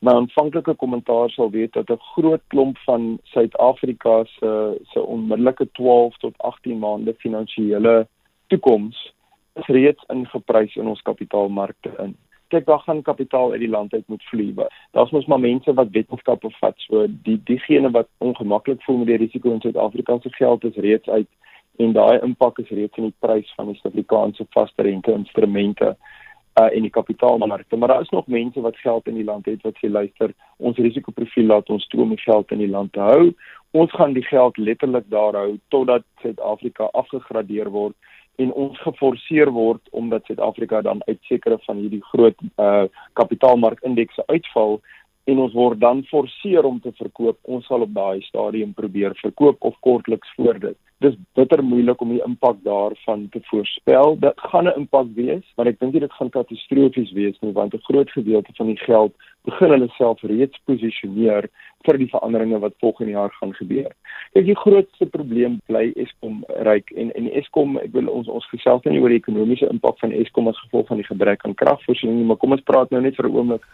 my 0.00 0.14
aanvanklike 0.16 0.74
kommentaar 0.80 1.32
sal 1.34 1.50
wees 1.52 1.72
dat 1.76 1.90
'n 1.90 2.06
groot 2.14 2.42
klomp 2.48 2.78
van 2.86 3.18
Suid-Afrika 3.32 4.24
se 4.38 4.52
se 4.92 5.00
onmiddellike 5.00 5.66
12 5.78 6.16
tot 6.18 6.34
18 6.38 6.78
maande 6.78 7.14
finansiële 7.14 8.06
toekoms 8.48 8.96
reeds 9.66 10.04
ingeprys 10.08 10.76
in 10.76 10.86
ons 10.86 11.02
kapitaalmarkte 11.02 11.94
in 11.98 12.16
kyk 12.50 12.66
daar 12.66 12.78
gaan 12.78 13.02
kapitaal 13.02 13.52
uit 13.52 13.60
die 13.60 13.68
land 13.70 13.92
uit 13.92 14.06
moet 14.06 14.22
vloei. 14.22 14.54
Daar's 14.90 15.10
mos 15.10 15.26
maar 15.26 15.40
mense 15.40 15.74
wat 15.74 15.90
wetenskap 15.90 16.40
bevat. 16.40 16.78
So 16.86 17.06
die 17.26 17.38
diegene 17.44 17.90
wat 17.90 18.08
ongemaklik 18.18 18.82
voel 18.82 19.02
met 19.02 19.12
die 19.12 19.20
risiko 19.24 19.52
in 19.54 19.60
Suid-Afrika 19.60 20.18
se 20.22 20.32
geld 20.38 20.64
is 20.64 20.80
reeds 20.86 21.08
uit 21.08 21.28
en 21.76 21.92
daai 21.92 22.18
impak 22.20 22.58
is 22.58 22.68
reeds 22.68 22.96
in 22.98 23.08
die 23.08 23.18
prys 23.18 23.52
van 23.56 23.70
die 23.70 23.76
Suid-Afrikaanse 23.78 24.46
vaste 24.56 24.82
rente 24.82 25.12
instrumente 25.12 25.94
uh 26.60 26.66
in 26.74 26.82
die 26.82 26.90
kapitaalmarkte. 26.90 27.76
Maar 27.76 27.88
daar 27.88 28.00
is 28.00 28.10
nog 28.10 28.26
mense 28.26 28.60
wat 28.60 28.76
geld 28.76 29.06
in 29.06 29.14
die 29.14 29.24
land 29.24 29.46
het 29.46 29.62
wat 29.62 29.78
sê 29.78 29.88
luister, 29.88 30.34
ons 30.56 30.78
risikoprofiel 30.78 31.46
laat 31.46 31.70
ons 31.70 31.86
toe 31.86 32.02
om 32.02 32.16
geld 32.16 32.50
in 32.50 32.58
die 32.58 32.70
land 32.70 32.92
te 32.92 33.00
hou. 33.00 33.32
Ons 33.70 33.92
gaan 33.92 34.12
die 34.12 34.26
geld 34.26 34.56
letterlik 34.56 35.06
daar 35.08 35.34
hou 35.34 35.58
totdat 35.68 36.04
Suid-Afrika 36.22 36.90
afgegradeer 36.92 37.70
word 37.70 37.94
en 38.40 38.52
ons 38.64 38.78
geforseer 38.80 39.50
word 39.52 39.82
omdat 39.90 40.24
Suid-Afrika 40.24 40.80
dan 40.86 41.02
uit 41.06 41.18
sekere 41.28 41.58
van 41.66 41.82
hierdie 41.82 42.04
groot 42.12 42.38
uh 42.56 42.84
kapitaalmarkindekse 43.20 44.24
uitval 44.26 44.80
en 45.30 45.42
ons 45.44 45.54
word 45.54 45.80
dan 45.80 46.02
forceer 46.08 46.64
om 46.64 46.80
te 46.80 46.92
verkoop. 46.96 47.38
Ons 47.42 47.66
sal 47.68 47.84
op 47.86 47.92
daai 47.94 48.22
stadium 48.26 48.72
probeer 48.74 49.14
verkoop 49.20 49.60
of 49.68 49.76
kortliks 49.86 50.32
voor 50.36 50.58
dit. 50.62 50.78
Dis 51.04 51.16
bitter 51.38 51.62
moeilik 51.64 52.00
om 52.04 52.12
die 52.12 52.22
impak 52.24 52.58
daarvan 52.64 53.28
te 53.32 53.40
voorspel. 53.48 54.16
Dit 54.20 54.40
gaan 54.52 54.68
'n 54.68 54.78
impak 54.82 55.08
wees, 55.14 55.44
maar 55.56 55.66
ek 55.66 55.78
dink 55.80 55.92
dit 55.92 56.12
gaan 56.12 56.30
katastrofies 56.30 57.12
wees 57.12 57.38
nie 57.40 57.52
want 57.52 57.74
'n 57.74 57.86
groot 57.88 58.10
gedeelte 58.10 58.52
van 58.56 58.66
die 58.66 58.82
geld 58.88 59.12
begin 59.48 59.72
hulle 59.74 59.88
self 59.96 60.22
reeds 60.22 60.58
posisioneer 60.68 61.48
vir 61.86 61.98
die 61.98 62.08
veranderinge 62.12 62.58
wat 62.60 62.76
volgende 62.80 63.12
jaar 63.12 63.32
gaan 63.38 63.54
gebeur. 63.56 63.92
Kyk, 64.34 64.44
die 64.46 64.56
grootste 64.62 65.06
probleem 65.06 65.58
bly 65.70 65.86
Eskom 65.96 66.42
ryk 66.68 66.92
en 66.92 67.12
en 67.16 67.30
Eskom, 67.40 67.78
ek 67.80 67.94
wil 67.96 68.10
ons 68.12 68.28
ons 68.28 68.48
gesels 68.52 68.84
nie 68.84 69.00
oor 69.00 69.12
die 69.12 69.20
ekonomiese 69.22 69.70
impak 69.72 69.98
van 70.02 70.12
Eskom 70.12 70.50
as 70.52 70.60
gevolg 70.66 70.90
van 70.92 71.00
die 71.00 71.08
gebrek 71.08 71.46
aan 71.46 71.56
kragvoorsiening 71.62 72.20
nie, 72.20 72.28
maar 72.28 72.40
kom 72.42 72.52
ons 72.56 72.66
praat 72.68 72.92
nou 72.92 73.00
net 73.00 73.16
vir 73.16 73.28
'n 73.28 73.36
oomblik 73.36 73.64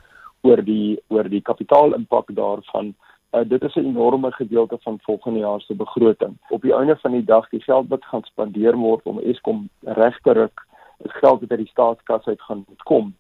oor 0.46 0.62
die 0.62 0.98
oor 1.10 1.28
die 1.28 1.42
kapitaalimpak 1.42 2.30
daarvan. 2.38 2.94
Uh, 3.34 3.42
dit 3.44 3.62
is 3.62 3.74
'n 3.74 3.90
enorme 3.90 4.30
gedeelte 4.32 4.78
van 4.84 4.98
volgende 5.02 5.40
jaar 5.40 5.60
se 5.60 5.74
begroting. 5.74 6.36
Op 6.50 6.62
die 6.62 6.74
einde 6.74 6.96
van 6.96 7.12
die 7.12 7.24
dag, 7.24 7.48
die 7.48 7.60
geld 7.60 7.88
wat 7.88 8.04
gaan 8.04 8.22
spandeer 8.22 8.76
word 8.76 9.04
om 9.04 9.18
Eskom 9.18 9.68
reg 9.82 10.18
te 10.22 10.32
ruk, 10.32 10.66
is 11.04 11.12
geld 11.12 11.40
wat 11.40 11.50
uit 11.50 11.58
die 11.58 11.74
staatskas 11.74 12.26
uit 12.26 12.40
gaan 12.40 12.64
kom. 12.84 13.14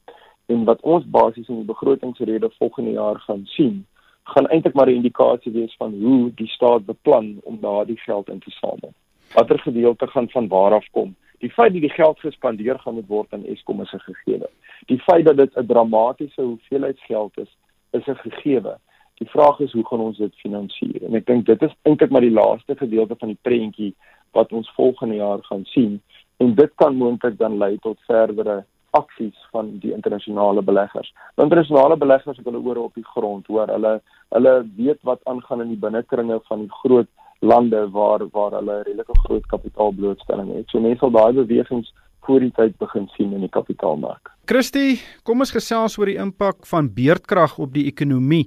En 0.46 0.64
wat 0.64 0.80
ons 0.80 1.04
basies 1.10 1.48
in 1.48 1.56
die 1.62 1.64
begrotingsrede 1.64 2.50
volgende 2.58 2.90
jaar 2.90 3.18
gaan 3.20 3.42
sien, 3.44 3.86
gaan 4.22 4.46
eintlik 4.46 4.74
maar 4.74 4.86
'n 4.86 4.94
indikasie 4.94 5.52
wees 5.52 5.74
van 5.76 5.92
hoe 6.02 6.34
die 6.34 6.48
staat 6.48 6.86
beplan 6.86 7.40
om 7.42 7.58
daardie 7.60 7.98
geld 7.98 8.28
in 8.28 8.38
te 8.38 8.50
samel. 8.50 8.92
Watter 9.34 9.58
gedeelte 9.58 10.06
gaan 10.06 10.28
van 10.30 10.48
waar 10.48 10.72
af 10.72 10.86
kom? 10.90 11.14
Die 11.38 11.50
feit 11.50 11.72
dat 11.72 11.80
die 11.80 11.90
geld 11.90 12.20
gespandeer 12.20 12.78
gaan 12.78 12.94
moet 12.94 13.06
word 13.06 13.32
aan 13.32 13.44
Eskom 13.44 13.80
is 13.80 13.92
'n 13.92 13.98
gegeewe. 13.98 14.48
Die 14.86 14.98
feit 14.98 15.24
dat 15.24 15.36
dit 15.36 15.56
'n 15.56 15.66
dramatiese 15.66 16.42
hoeveelheid 16.42 16.98
geld 17.00 17.38
is, 17.38 17.56
is 17.90 18.06
'n 18.06 18.14
gegeewe. 18.14 18.78
Die 19.14 19.30
vraag 19.30 19.60
is 19.60 19.72
hoe 19.72 19.86
gaan 19.86 20.00
ons 20.00 20.18
dit 20.18 20.34
finansier? 20.34 21.04
En 21.04 21.14
ek 21.14 21.26
dink 21.26 21.46
dit 21.46 21.62
is 21.62 21.74
eintlik 21.82 22.10
maar 22.10 22.20
die 22.20 22.30
laaste 22.30 22.76
gedeelte 22.76 23.16
van 23.18 23.28
die 23.28 23.38
prentjie 23.42 23.94
wat 24.32 24.52
ons 24.52 24.72
volgende 24.76 25.14
jaar 25.14 25.38
gaan 25.42 25.64
sien 25.64 26.02
en 26.36 26.54
dit 26.54 26.72
kan 26.74 26.96
moontlik 26.96 27.38
dan 27.38 27.58
lei 27.58 27.78
tot 27.78 28.00
verdere 28.06 28.64
aksies 28.96 29.36
van 29.52 29.76
die 29.82 29.92
internasionale 29.92 30.62
beleggers. 30.62 31.12
Die 31.36 31.44
internasionale 31.44 31.96
beleggers 32.00 32.38
het 32.40 32.48
hulle 32.48 32.62
oor 32.64 32.82
op 32.88 32.94
die 32.98 33.06
grond, 33.14 33.46
hoor. 33.52 33.70
Hulle 33.72 34.00
hulle 34.34 34.54
weet 34.76 34.98
wat 35.06 35.20
aangaan 35.30 35.62
in 35.62 35.68
die 35.74 35.82
binnekringe 35.84 36.40
van 36.48 36.64
die 36.64 36.72
groot 36.82 37.10
lande 37.40 37.84
waar 37.94 38.24
waar 38.32 38.56
hulle 38.58 38.80
redelike 38.82 39.18
groot 39.26 39.46
kapitaalblootstelling 39.52 40.54
het. 40.56 40.68
So 40.70 40.80
mense 40.80 41.04
sal 41.04 41.14
daai 41.14 41.32
bewegings 41.36 41.92
voor 42.26 42.42
die 42.42 42.52
tyd 42.56 42.74
begin 42.82 43.06
sien 43.14 43.34
in 43.36 43.44
die 43.44 43.52
kapitaalmark. 43.52 44.32
Christie, 44.50 44.98
kom 45.22 45.44
ons 45.44 45.54
gesels 45.54 45.94
oor 45.98 46.10
die 46.10 46.18
impak 46.22 46.66
van 46.66 46.90
beerdkrag 46.94 47.58
op 47.62 47.72
die 47.74 47.86
ekonomie. 47.90 48.46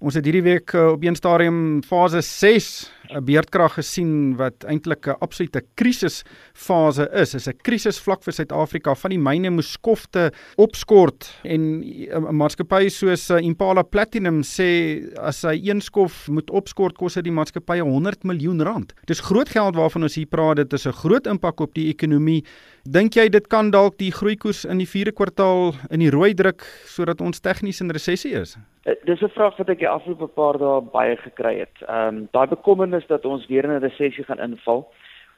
Ons 0.00 0.16
het 0.16 0.24
hierdie 0.24 0.46
week 0.46 0.72
uh, 0.74 0.94
op 0.94 1.02
een 1.04 1.18
stadium 1.18 1.82
fase 1.86 2.22
6 2.24 2.90
'n 2.99 2.99
beerdkrag 3.18 3.74
gesien 3.78 4.36
wat 4.38 4.64
eintlik 4.64 5.06
'n 5.08 5.18
absolute 5.20 5.62
krisisfase 5.74 7.08
is. 7.12 7.34
Is 7.34 7.48
'n 7.48 7.58
krisisvlak 7.62 8.22
vir 8.22 8.32
Suid-Afrika. 8.32 8.94
Van 8.94 9.10
die 9.10 9.18
myne 9.18 9.50
moes 9.50 9.72
skofte 9.72 10.32
opskort 10.56 11.30
en 11.44 11.82
'n 11.82 12.36
maatskappy 12.36 12.88
soos 12.88 13.30
uh, 13.30 13.38
Impala 13.42 13.82
Platinum 13.82 14.42
sê 14.42 15.12
as 15.18 15.42
hy 15.42 15.60
een 15.68 15.80
skof 15.80 16.28
moet 16.28 16.50
opskort 16.50 16.96
kos 16.96 17.14
dit 17.14 17.24
die 17.24 17.32
maatskappy 17.32 17.80
100 17.80 18.24
miljoen 18.24 18.62
rand. 18.62 18.94
Dis 19.06 19.20
groot 19.20 19.48
geld 19.48 19.76
waarvan 19.76 20.02
ons 20.02 20.14
hier 20.14 20.26
praat. 20.26 20.56
Dit 20.56 20.72
is 20.72 20.86
'n 20.86 20.92
groot 20.92 21.26
impak 21.26 21.60
op 21.60 21.74
die 21.74 21.88
ekonomie. 21.88 22.44
Dink 22.84 23.14
jy 23.14 23.28
dit 23.28 23.46
kan 23.48 23.70
dalk 23.70 23.98
die 23.98 24.12
groeikoers 24.12 24.64
in 24.64 24.78
die 24.78 24.88
4de 24.88 25.12
kwartaal 25.12 25.74
in 25.90 26.00
die 26.00 26.10
rooi 26.10 26.34
druk 26.34 26.62
sodat 26.86 27.20
ons 27.20 27.40
tegnies 27.40 27.80
in 27.80 27.90
resessie 27.90 28.32
is? 28.32 28.56
Eh, 28.84 28.94
dis 29.04 29.20
'n 29.20 29.28
vraag 29.28 29.56
wat 29.58 29.68
ek 29.68 29.78
die 29.78 29.88
afgelope 29.88 30.26
paar 30.26 30.56
dae 30.58 30.80
baie 30.80 31.16
gekry 31.16 31.58
het. 31.58 31.76
Ehm 31.88 32.08
um, 32.08 32.28
daai 32.32 32.46
bekommernis 32.48 32.99
dat 33.06 33.24
ons 33.24 33.46
weer 33.46 33.64
in 33.64 33.70
'n 33.70 33.82
resessie 33.82 34.24
gaan 34.24 34.40
inval. 34.40 34.88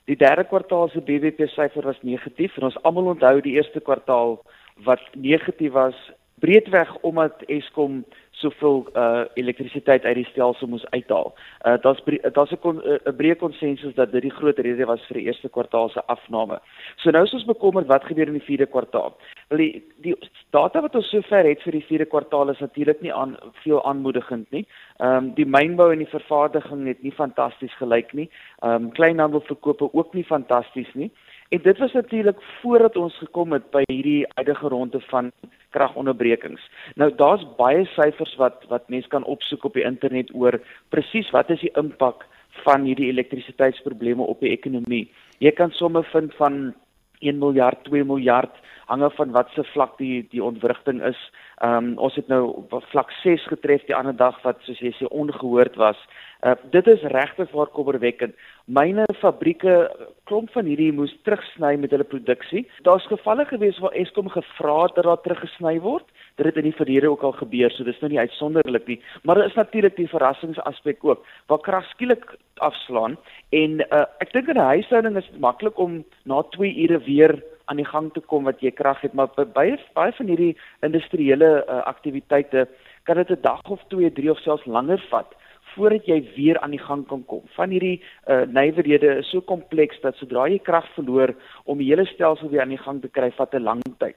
Die 0.05 0.17
derde 0.17 0.45
kwartaal 0.45 0.89
se 0.89 1.01
BBP 1.01 1.47
syfer 1.49 1.85
was 1.85 2.03
negatief 2.03 2.57
en 2.57 2.63
ons 2.63 2.83
almal 2.83 3.05
onthou 3.05 3.41
die 3.41 3.55
eerste 3.55 3.81
kwartaal 3.81 4.43
wat 4.85 5.03
negatief 5.15 5.73
was 5.73 6.11
breedweg 6.43 6.97
omdat 7.01 7.43
Eskom 7.47 8.05
soveel 8.31 8.87
uh 8.97 9.25
elektrisiteit 9.35 10.05
uit 10.05 10.15
die 10.15 10.27
stelsel 10.31 10.67
moes 10.69 10.87
uithaal. 10.91 11.35
Uh 11.67 11.77
daar's 11.85 12.03
daar's 12.33 12.51
'n 12.51 12.81
'n 13.11 13.17
breë 13.21 13.37
konsensus 13.45 13.95
dat 13.95 14.13
dit 14.13 14.23
die 14.23 14.37
groot 14.39 14.59
rede 14.59 14.85
was 14.85 15.07
vir 15.07 15.17
die 15.17 15.27
eerste 15.27 15.49
kwartaal 15.49 15.89
se 15.89 16.03
afname. 16.07 16.59
So 16.97 17.11
nou 17.11 17.25
is 17.25 17.35
ons 17.35 17.45
bekommerd 17.45 17.87
wat 17.87 18.05
gebeur 18.05 18.27
in 18.27 18.39
die 18.41 18.49
vierde 18.51 18.67
kwartaal. 18.67 19.17
Wel 19.53 19.61
die 19.61 19.83
die 20.01 20.15
data 20.51 20.81
wat 20.81 20.95
ons 20.97 21.11
sover 21.13 21.45
het 21.45 21.61
vir 21.61 21.75
die 21.77 21.85
vierde 21.85 22.07
kwartaal 22.09 22.49
is 22.49 22.61
natuurlik 22.65 23.03
nie 23.05 23.13
aan 23.13 23.35
veel 23.61 23.83
aanmoedigend 23.85 24.47
nie. 24.51 24.63
Ehm 24.97 25.17
um, 25.17 25.27
die 25.37 25.45
mynbou 25.45 25.91
en 25.93 26.01
die 26.01 26.09
vervaardiging 26.09 26.87
het 26.89 27.03
nie 27.05 27.13
fantasties 27.13 27.75
gelyk 27.81 28.15
nie. 28.17 28.31
Ehm 28.63 28.87
um, 28.87 28.91
kleinhandelverkope 28.97 29.91
ook 29.93 30.15
nie 30.17 30.25
fantasties 30.25 30.89
nie. 30.95 31.11
En 31.53 31.61
dit 31.63 31.79
was 31.79 31.93
natuurlik 31.93 32.41
voordat 32.63 32.97
ons 32.97 33.19
gekom 33.19 33.53
het 33.53 33.71
by 33.71 33.83
hierdie 33.91 34.25
huidige 34.35 34.69
ronde 34.69 35.01
van 35.11 35.31
kragonderbrekings. 35.77 36.63
Nou 36.97 37.11
daar's 37.17 37.45
baie 37.59 37.85
syfers 37.93 38.33
wat 38.41 38.65
wat 38.73 38.89
mense 38.89 39.09
kan 39.09 39.25
opsoek 39.25 39.65
op 39.69 39.77
die 39.77 39.85
internet 39.85 40.33
oor 40.35 40.61
presies 40.89 41.29
wat 41.31 41.51
is 41.51 41.61
die 41.61 41.75
impak 41.77 42.25
van 42.65 42.89
hierdie 42.89 43.13
elektrisiteitsprobleme 43.13 44.23
op 44.23 44.41
die 44.41 44.57
ekonomie. 44.57 45.11
Jy 45.39 45.53
kan 45.61 45.77
somme 45.77 46.03
vind 46.03 46.33
van 46.41 46.73
1 47.23 47.39
miljard, 47.39 47.83
2 47.89 48.05
miljard 48.05 48.61
hange 48.93 49.11
van 49.17 49.31
wat 49.31 49.49
se 49.55 49.65
vlak 49.73 49.97
die 49.99 50.27
die 50.31 50.43
ontwrigting 50.45 51.03
is. 51.03 51.21
Ehm 51.63 51.93
um, 51.93 51.99
ons 51.99 52.15
het 52.19 52.29
nou 52.29 52.43
vlak 52.91 53.11
6 53.23 53.47
getref 53.53 53.87
die 53.89 53.97
ander 53.97 54.17
dag 54.17 54.41
wat 54.43 54.61
soos 54.67 54.81
jy 54.85 54.93
sê 54.99 55.09
ongehoord 55.09 55.79
was. 55.81 55.99
Uh 56.43 56.55
dit 56.75 56.87
is 56.87 57.07
regtig 57.15 57.51
waar 57.57 57.71
kommerwekkend. 57.79 58.35
Myne 58.71 59.05
fabrieke 59.19 59.91
klomp 60.31 60.53
van 60.55 60.69
hierdie 60.71 60.93
moes 60.95 61.11
terugsny 61.27 61.75
met 61.83 61.91
hulle 61.91 62.07
produksie. 62.07 62.63
Daar's 62.87 63.07
gevalle 63.11 63.43
gewees 63.49 63.79
waar 63.83 63.97
Eskom 63.99 64.29
gevra 64.31 64.85
het 64.85 64.95
dat 64.95 65.09
daar 65.09 65.21
teruggesny 65.25 65.81
word. 65.83 66.07
Dit 66.39 66.47
het 66.47 66.57
in 66.57 66.69
die 66.71 66.77
verlede 66.77 67.11
ook 67.11 67.25
al 67.27 67.35
gebeur, 67.41 67.71
so 67.75 67.85
dis 67.85 67.99
nou 68.01 68.13
nie 68.13 68.23
uitsonderlik 68.23 68.87
nie, 68.87 69.01
maar 69.23 69.37
daar 69.37 69.51
is 69.51 69.59
natuurlik 69.59 69.97
die 69.97 70.09
verrassingsaspek 70.09 71.05
ook 71.05 71.27
waar 71.51 71.61
krag 71.61 71.89
skielik 71.91 72.25
afslaan 72.63 73.19
en 73.51 73.83
uh 73.91 74.05
ek 74.23 74.33
dink 74.33 74.49
in 74.49 74.57
'n 74.57 74.71
huishouding 74.79 75.17
is 75.17 75.27
dit 75.27 75.41
maklik 75.41 75.79
om 75.79 76.05
na 76.25 76.43
2 76.55 76.73
ure 76.85 76.99
weer 77.05 77.43
aan 77.67 77.77
die 77.77 77.91
gang 77.91 78.13
te 78.13 78.21
kom 78.21 78.45
wat 78.45 78.61
jy 78.61 78.71
krag 78.71 79.01
het, 79.01 79.13
maar 79.13 79.29
baie 79.55 79.77
baie 79.95 80.13
van 80.13 80.27
hierdie 80.27 80.57
industriële 80.81 81.65
uh, 81.69 81.83
aktiwiteite 81.85 82.69
kan 83.03 83.17
dit 83.17 83.31
'n 83.31 83.43
dag 83.43 83.63
of 83.69 83.81
2, 83.89 84.13
3 84.13 84.31
of 84.31 84.39
selfs 84.39 84.67
langer 84.67 85.05
vat 85.11 85.35
voordat 85.75 86.07
jy 86.07 86.21
weer 86.37 86.59
aan 86.61 86.71
die 86.71 86.83
gang 86.83 87.07
kan 87.07 87.25
kom. 87.25 87.43
Van 87.57 87.71
hierdie 87.71 88.03
uh, 88.27 88.43
nywerhede 88.47 89.19
is 89.23 89.31
so 89.31 89.41
kompleks 89.41 90.01
dat 90.01 90.17
sodra 90.17 90.49
jy 90.49 90.59
krag 90.59 90.89
verloor 90.95 91.35
om 91.65 91.79
die 91.79 91.89
hele 91.91 92.07
stelsel 92.07 92.49
weer 92.49 92.63
aan 92.65 92.75
die 92.75 92.85
gang 92.85 93.01
te 93.03 93.09
kry, 93.09 93.31
vat 93.31 93.55
'n 93.55 93.63
lang 93.63 93.83
tyd. 93.99 94.17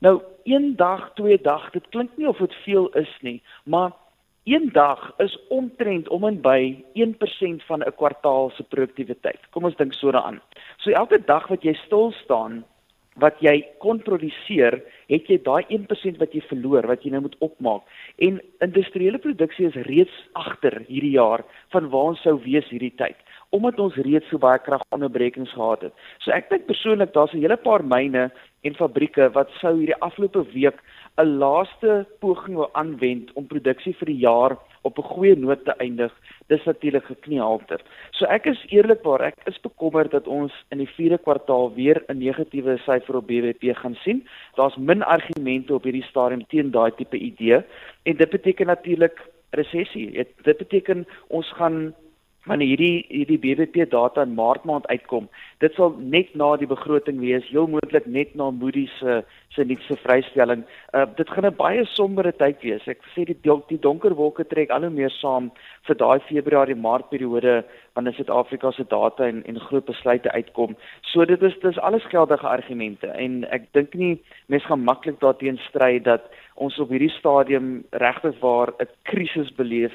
Nou, 0.00 0.20
een 0.44 0.76
dag, 0.76 1.12
twee 1.14 1.38
dag, 1.38 1.70
dit 1.70 1.88
klink 1.88 2.10
nie 2.16 2.28
of 2.28 2.38
dit 2.38 2.54
veel 2.64 2.88
is 2.98 3.18
nie, 3.20 3.42
maar 3.64 3.92
een 4.44 4.70
dag 4.72 5.14
is 5.18 5.38
omtrent 5.48 6.08
om 6.08 6.24
en 6.24 6.40
by 6.40 6.84
1% 6.94 7.62
van 7.66 7.82
'n 7.82 7.94
kwartaal 7.96 8.50
se 8.50 8.62
produktiwiteit. 8.62 9.40
Kom 9.50 9.64
ons 9.64 9.76
dink 9.76 9.92
so 9.92 10.10
daaraan. 10.10 10.40
So 10.76 10.90
elke 10.90 11.24
dag 11.24 11.46
wat 11.48 11.62
jy 11.62 11.72
stil 11.72 12.12
staan, 12.12 12.64
wat 13.20 13.40
jy 13.44 13.58
kon 13.82 14.00
produseer, 14.00 14.78
het 15.12 15.28
jy 15.28 15.38
daai 15.44 15.64
1% 15.68 16.20
wat 16.20 16.32
jy 16.32 16.40
verloor 16.48 16.86
wat 16.88 17.04
jy 17.04 17.12
nou 17.12 17.20
moet 17.26 17.36
opmaak. 17.44 17.82
En 18.24 18.40
industriële 18.64 19.18
produksie 19.18 19.68
is 19.68 19.76
reeds 19.88 20.14
agter 20.32 20.80
hierdie 20.88 21.16
jaar 21.18 21.44
van 21.74 21.90
waar 21.92 22.14
ons 22.14 22.22
sou 22.24 22.38
wees 22.44 22.68
hierdie 22.72 22.94
tyd 22.96 23.18
omdat 23.52 23.80
ons 23.84 23.96
reeds 24.00 24.28
so 24.32 24.40
baie 24.40 24.60
kragonderbrekings 24.64 25.52
gehad 25.52 25.82
het. 25.84 25.94
So 26.24 26.32
ek 26.32 26.48
dink 26.48 26.64
persoonlik 26.70 27.12
daar's 27.12 27.34
'n 27.34 27.44
hele 27.44 27.56
paar 27.56 27.84
myne 27.84 28.30
en 28.64 28.74
fabrieke 28.74 29.28
wat 29.34 29.50
sou 29.60 29.76
hierdie 29.76 30.00
afgelope 30.00 30.44
week 30.54 30.78
'n 31.20 31.38
laaste 31.38 32.06
poging 32.20 32.56
wil 32.56 32.70
aanwend 32.72 33.32
om 33.32 33.46
produksie 33.46 33.94
vir 34.00 34.06
die 34.06 34.22
jaar 34.24 34.56
op 34.82 34.98
'n 34.98 35.10
goeie 35.14 35.36
noot 35.36 35.64
te 35.64 35.74
eindig. 35.76 36.12
Dis 36.46 36.64
natuurlik 36.64 37.04
gekniehalter. 37.04 37.80
So 38.10 38.24
ek 38.24 38.46
is 38.46 38.64
eerlikwaar, 38.68 39.20
ek 39.20 39.36
is 39.46 39.60
bekommerd 39.60 40.10
dat 40.10 40.26
ons 40.26 40.52
in 40.70 40.78
die 40.78 40.88
4de 40.88 41.18
kwartaal 41.18 41.74
weer 41.74 42.02
'n 42.08 42.18
negatiewe 42.18 42.78
syfer 42.78 43.16
op 43.16 43.26
BBP 43.26 43.76
gaan 43.76 43.94
sien. 43.94 44.26
Daar's 44.54 44.76
min 44.76 45.02
argumente 45.02 45.74
op 45.74 45.84
hierdie 45.84 46.08
stadium 46.10 46.46
teen 46.46 46.70
daai 46.70 46.90
tipe 46.96 47.16
idee 47.16 47.62
en 48.02 48.16
dit 48.16 48.30
beteken 48.30 48.66
natuurlik 48.66 49.20
resessie. 49.50 50.26
Dit 50.42 50.56
beteken 50.58 51.06
ons 51.28 51.52
gaan 51.52 51.94
wanneer 52.46 52.72
hierdie 52.72 53.04
hierdie 53.08 53.38
BBP 53.38 53.86
data 53.90 54.22
in 54.26 54.34
Maart 54.34 54.64
maand 54.66 54.86
uitkom, 54.90 55.28
dit 55.62 55.74
sal 55.78 55.94
net 55.98 56.32
na 56.34 56.56
die 56.58 56.66
begroting 56.66 57.20
wees, 57.22 57.46
heel 57.54 57.68
moontlik 57.70 58.06
net 58.06 58.34
na 58.34 58.50
Moody's 58.50 58.94
se 58.98 59.22
se 59.52 59.64
nuutste 59.68 59.96
vrystelling. 60.00 60.64
Uh 60.96 61.04
dit 61.16 61.28
gaan 61.30 61.46
'n 61.46 61.56
baie 61.56 61.84
sombere 61.86 62.32
tyd 62.32 62.62
wees. 62.62 62.88
Ek 62.88 62.98
sê 63.14 63.24
die 63.24 63.36
die 63.68 63.78
donker 63.78 64.14
wolke 64.14 64.44
trek 64.44 64.70
al 64.70 64.82
hoe 64.82 64.90
meer 64.90 65.10
saam 65.10 65.50
vir 65.86 65.96
daai 65.96 66.20
Februarie 66.20 66.74
Maart 66.74 67.10
periode 67.10 67.64
wanneer 67.94 68.14
Suid-Afrika 68.14 68.72
se 68.72 68.84
data 68.88 69.26
en 69.26 69.44
en 69.44 69.60
groot 69.60 69.84
besluite 69.84 70.32
uitkom. 70.32 70.76
So 71.02 71.24
dit 71.24 71.42
is 71.42 71.54
dis 71.62 71.78
alles 71.78 72.04
geldige 72.04 72.48
argumente 72.48 73.06
en 73.06 73.44
ek 73.50 73.72
dink 73.72 73.94
nie 73.94 74.18
mense 74.46 74.66
gaan 74.66 74.84
maklik 74.84 75.20
daarteenoor 75.20 75.68
stry 75.68 75.98
dat 75.98 76.22
ons 76.54 76.78
op 76.78 76.88
hierdie 76.88 77.14
stadium 77.18 77.84
regtig 77.90 78.40
waar 78.40 78.72
'n 78.80 78.88
krisis 79.02 79.54
beleef 79.54 79.92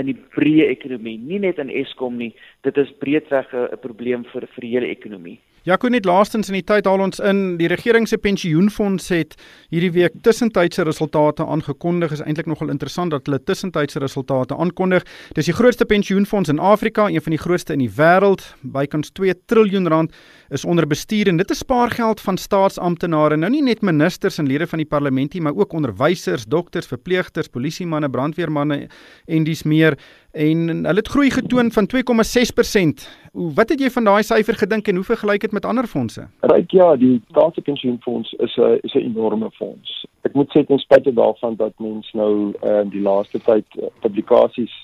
in 0.00 0.06
die 0.10 0.16
breë 0.36 0.68
ekonomie, 0.72 1.18
nie 1.18 1.38
net 1.38 1.58
in 1.62 1.70
Eskom 1.70 2.16
nie. 2.18 2.32
Dit 2.66 2.78
is 2.78 2.92
breedweg 3.00 3.52
'n 3.54 3.78
probleem 3.82 4.24
vir 4.32 4.46
vir 4.46 4.60
die 4.60 4.72
hele 4.74 4.88
ekonomie. 4.88 5.38
Jaco 5.64 5.88
net 5.88 6.04
laastens 6.04 6.50
in 6.50 6.58
die 6.58 6.66
tyd 6.68 6.84
haal 6.84 7.00
ons 7.00 7.22
in. 7.24 7.38
Die 7.56 7.70
regering 7.72 8.04
se 8.04 8.18
pensioenfonds 8.20 9.06
het 9.14 9.32
hierdie 9.72 9.94
week 9.94 10.18
tussentydse 10.26 10.84
resultate 10.84 11.46
aangekondig. 11.48 12.12
Is 12.12 12.20
eintlik 12.20 12.50
nogal 12.50 12.68
interessant 12.68 13.14
dat 13.14 13.24
hulle 13.24 13.38
tussentydse 13.40 14.02
resultate 14.02 14.58
aankondig. 14.60 15.06
Dis 15.32 15.48
die 15.48 15.54
grootste 15.56 15.86
pensioenfonds 15.88 16.52
in 16.52 16.60
Afrika 16.60 17.06
een 17.08 17.24
van 17.24 17.32
die 17.32 17.40
grootste 17.40 17.72
in 17.72 17.80
die 17.80 17.88
wêreld. 17.96 18.44
Bykans 18.60 19.14
2 19.16 19.38
trilljoen 19.48 19.88
rand 19.88 20.12
is 20.52 20.66
onder 20.68 20.84
bestuur 20.84 21.32
en 21.32 21.40
dit 21.40 21.56
is 21.56 21.64
spaargeld 21.64 22.20
van 22.20 22.36
staatsamptenare. 22.36 23.40
Nou 23.40 23.48
nie 23.56 23.64
net 23.64 23.80
ministers 23.80 24.36
en 24.42 24.50
lede 24.50 24.68
van 24.68 24.84
die 24.84 24.88
parlementie 24.90 25.40
maar 25.40 25.56
ook 25.56 25.72
onderwysers 25.72 26.44
dokters 26.44 26.92
verpleegsters 26.92 27.48
polisiemanne 27.48 28.12
brandweermanne 28.12 28.82
en 29.24 29.48
dis 29.48 29.64
meer 29.64 29.96
en 30.34 30.68
hulle 30.68 31.02
het 31.02 31.08
groei 31.08 31.30
getoon 31.30 31.70
van 31.70 31.86
2,6%. 31.94 33.04
Wat 33.32 33.68
het 33.68 33.80
jy 33.80 33.90
van 33.90 34.08
daai 34.08 34.22
syfer 34.22 34.56
gedink 34.58 34.88
en 34.88 34.98
hoe 34.98 35.06
vergelyk 35.06 35.46
dit 35.46 35.52
met 35.52 35.64
ander 35.64 35.86
fondse? 35.86 36.26
Ryk 36.50 36.74
ja, 36.74 36.96
die 36.96 37.20
staatspensioenfonds 37.30 38.32
is 38.32 38.56
'n 38.56 38.78
is 38.82 38.94
'n 38.94 39.06
enorme 39.10 39.50
fonds. 39.50 40.06
Ek 40.22 40.34
moet 40.34 40.50
sê 40.50 40.66
ten 40.66 40.78
spyte 40.78 41.12
daarvan 41.12 41.54
dat 41.56 41.72
mens 41.78 42.12
nou 42.12 42.52
uh, 42.62 42.82
die 42.90 43.00
laaste 43.00 43.38
tyd 43.38 43.66
uh, 43.78 43.86
publikasies 44.00 44.74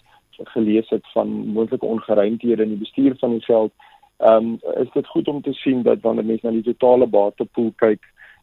gelees 0.44 0.88
het 0.88 1.04
van 1.12 1.28
moontlike 1.28 1.86
ongeruimthede 1.86 2.62
in 2.62 2.68
die 2.68 2.78
bestuur 2.78 3.16
van 3.18 3.30
die 3.30 3.44
geld, 3.44 3.72
ehm 4.16 4.36
um, 4.36 4.58
is 4.82 4.92
dit 4.92 5.06
goed 5.06 5.28
om 5.28 5.42
te 5.42 5.52
sien 5.52 5.82
dat 5.82 6.00
wanneer 6.00 6.24
mens 6.24 6.42
na 6.42 6.50
die 6.50 6.62
totale 6.62 7.06
batepool 7.06 7.72
kyk, 7.76 8.00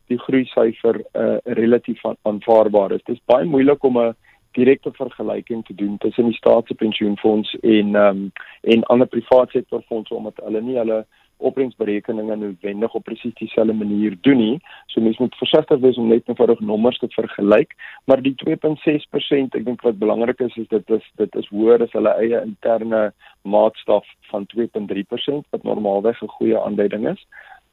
die 0.07 0.19
groei 0.19 0.45
syfer 0.45 1.01
uh, 1.13 1.37
relatief 1.43 2.01
aanvaarbaar 2.21 2.91
is. 2.91 3.03
Dit 3.03 3.15
is 3.15 3.25
baie 3.25 3.45
moeilik 3.45 3.83
om 3.83 3.97
'n 3.97 4.15
direkte 4.51 4.91
vergelyking 4.91 5.65
te 5.65 5.75
doen 5.75 5.97
tussen 5.97 6.25
die 6.25 6.39
staatspensioenfonds 6.39 7.55
en 7.61 7.95
ehm 7.95 8.07
um, 8.07 8.31
en 8.61 8.83
ander 8.83 9.07
private 9.07 9.51
sektorfondse 9.51 10.13
omdat 10.13 10.43
hulle 10.43 10.61
nie 10.61 10.77
hulle 10.77 11.05
opbrengsberekeninge 11.37 12.35
noodwendig 12.35 12.93
op 12.93 13.03
presies 13.03 13.33
dieselfde 13.33 13.73
manier 13.73 14.17
doen 14.21 14.37
nie. 14.37 14.59
So 14.87 15.01
mense 15.01 15.21
moet 15.21 15.35
versigtig 15.37 15.79
wees 15.79 15.97
om 16.01 16.09
net 16.09 16.27
eenvoudig 16.27 16.59
nommers 16.59 16.97
te 16.97 17.09
vergelyk, 17.13 17.75
maar 18.05 18.21
die 18.25 18.33
2.6%, 18.41 19.57
ek 19.59 19.65
dink 19.65 19.85
wat 19.85 19.99
belangrik 20.01 20.41
is 20.47 20.57
is 20.57 20.69
dit 20.73 20.95
is 20.97 21.05
dit 21.21 21.35
is 21.41 21.49
hoër 21.53 21.85
as 21.85 21.93
hulle 21.97 22.15
eie 22.23 22.41
interne 22.41 23.11
maatstaf 23.41 24.07
van 24.31 24.47
2.3% 24.55 25.53
wat 25.53 25.63
normaalweg 25.63 26.21
'n 26.23 26.35
goeie 26.39 26.59
aanduiding 26.59 27.07
is 27.13 27.21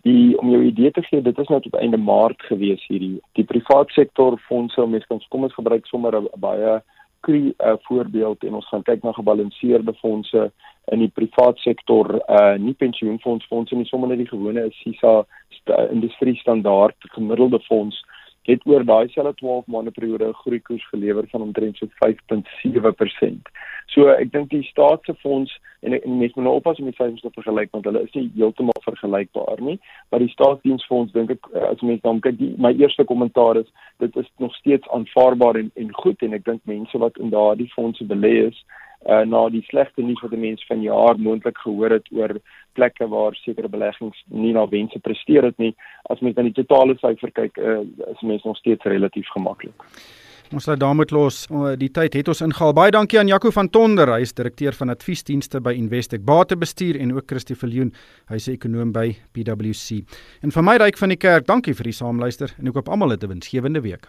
die 0.05 0.37
om 0.39 0.51
jou 0.53 0.63
idee 0.65 0.91
te 0.93 1.03
gee, 1.03 1.23
dit 1.25 1.39
is 1.39 1.49
nou 1.49 1.61
tot 1.65 1.77
einde 1.81 1.99
Maart 2.01 2.43
gewees 2.49 2.83
hierdie. 2.89 3.17
Die 3.39 3.47
privaat 3.49 3.93
sektor 3.97 4.37
fondse, 4.49 4.85
mense 4.87 5.09
kan 5.09 5.23
kom 5.33 5.47
ons 5.49 5.57
gebruik 5.57 5.87
sommer 5.89 6.17
'n 6.21 6.29
baie 6.41 6.83
kry 7.25 7.55
uh, 7.57 7.77
voorbeeld 7.89 8.45
en 8.45 8.59
ons 8.61 8.69
gaan 8.69 8.83
kyk 8.85 9.03
na 9.03 9.13
gebalanseerde 9.17 9.95
fondse 10.01 10.51
in 10.93 11.01
die 11.01 11.09
privaat 11.09 11.59
sektor, 11.65 12.21
uh 12.29 12.57
nie 12.61 12.75
pensioenfonds 12.75 13.47
fondse 13.49 13.77
nie, 13.77 13.89
sommer 13.89 14.09
net 14.09 14.21
die 14.21 14.29
gewone 14.29 14.69
SISA 14.83 15.25
st 15.57 15.79
industrie 15.91 16.37
standaard 16.37 16.97
gemiddelde 17.17 17.61
fonds 17.69 17.97
het 18.45 18.67
oor 18.69 18.85
daai 18.85 19.09
selfde 19.09 19.35
12 19.41 19.67
maande 19.67 19.91
periode 19.91 20.29
'n 20.29 20.41
groeikoers 20.43 20.89
gelewer 20.89 21.25
van 21.29 21.43
omtrent 21.43 21.77
so 21.77 21.87
5.7%. 22.05 23.49
So 23.87 24.09
ek 24.09 24.33
dink 24.33 24.51
die 24.51 24.63
staatse 24.63 25.15
fonds 25.15 25.61
en, 25.81 26.03
en 26.03 26.19
mense 26.19 26.33
moet 26.37 26.45
nou 26.45 26.55
oppas 26.57 26.79
om 26.79 26.85
die 26.85 26.95
syfers 26.97 27.21
te 27.21 27.31
vergelyk 27.31 27.71
want 27.73 27.85
hulle 27.85 28.03
is 28.03 28.13
nie 28.13 28.31
heeltemal 28.37 28.81
vergelykbaar 28.85 29.61
nie, 29.61 29.79
maar 30.11 30.21
die 30.21 30.33
staatsdiensfonds 30.33 31.13
dink 31.13 31.31
ek 31.31 31.51
eh, 31.55 31.67
as 31.69 31.81
mense 31.81 32.03
dan 32.03 32.21
kyk, 32.21 32.39
die, 32.39 32.55
my 32.59 32.73
eerste 32.81 33.05
kommentaar 33.05 33.57
is 33.57 33.69
dit 33.99 34.17
is 34.17 34.31
nog 34.39 34.55
steeds 34.55 34.89
aanvaarbaar 34.89 35.57
en 35.57 35.71
en 35.75 35.93
goed 35.93 36.23
en 36.23 36.33
ek 36.33 36.45
dink 36.45 36.65
mense 36.65 36.99
wat 36.99 37.19
in 37.19 37.31
daardie 37.31 37.71
fondse 37.77 38.05
belê 38.05 38.35
is 38.49 38.65
uh, 39.07 39.23
na 39.29 39.49
die 39.53 39.63
slegte 39.69 40.03
nuus 40.03 40.23
wat 40.23 40.37
mense 40.37 40.65
van 40.69 40.83
jaar 40.83 41.19
moontlik 41.19 41.59
gehoor 41.59 41.91
het 41.99 42.11
oor 42.13 42.37
plekke 42.75 43.09
waar 43.09 43.35
sekere 43.35 43.69
beleggings 43.69 44.19
nie 44.29 44.53
na 44.53 44.67
wense 44.69 44.99
presteer 44.99 45.45
het 45.45 45.59
nie 45.59 45.75
as 46.11 46.21
mens 46.21 46.37
aan 46.37 46.51
die 46.51 46.59
totale 46.61 46.97
syfer 47.01 47.33
kyk 47.33 47.59
uh, 47.59 47.81
is 48.11 48.23
mense 48.23 48.47
nog 48.49 48.61
steeds 48.61 48.85
relatief 48.85 49.29
gemaklik. 49.37 49.89
Ons 50.53 50.67
laat 50.69 50.81
daarmee 50.81 51.09
los. 51.11 51.47
Die 51.81 51.89
tyd 51.91 52.15
het 52.15 52.29
ons 52.29 52.43
ingehaal. 52.45 52.75
Baie 52.77 52.93
dankie 52.93 53.19
aan 53.19 53.31
Jaco 53.31 53.51
van 53.55 53.71
Tonder, 53.73 54.13
hy 54.13 54.27
is 54.27 54.35
direkteur 54.37 54.77
van 54.77 54.93
adviesdienste 54.93 55.61
by 55.65 55.73
Investec 55.75 56.23
Batebestuur 56.27 57.01
en 57.01 57.15
ook 57.17 57.27
Christie 57.33 57.57
Viljoen, 57.59 57.95
hy 58.31 58.39
is 58.39 58.51
ekonom 58.53 58.93
by 58.95 59.09
PwC. 59.35 60.05
En 60.45 60.55
vir 60.55 60.67
my 60.69 60.77
ryk 60.85 61.01
van 61.01 61.15
die 61.15 61.19
kerk, 61.19 61.49
dankie 61.49 61.75
vir 61.75 61.91
die 61.91 61.97
saamluister 61.97 62.55
en 62.59 62.71
ek 62.71 62.79
hoop 62.79 62.93
almal 62.93 63.17
het 63.17 63.25
'n 63.25 63.33
winsgewende 63.35 63.81
week. 63.81 64.07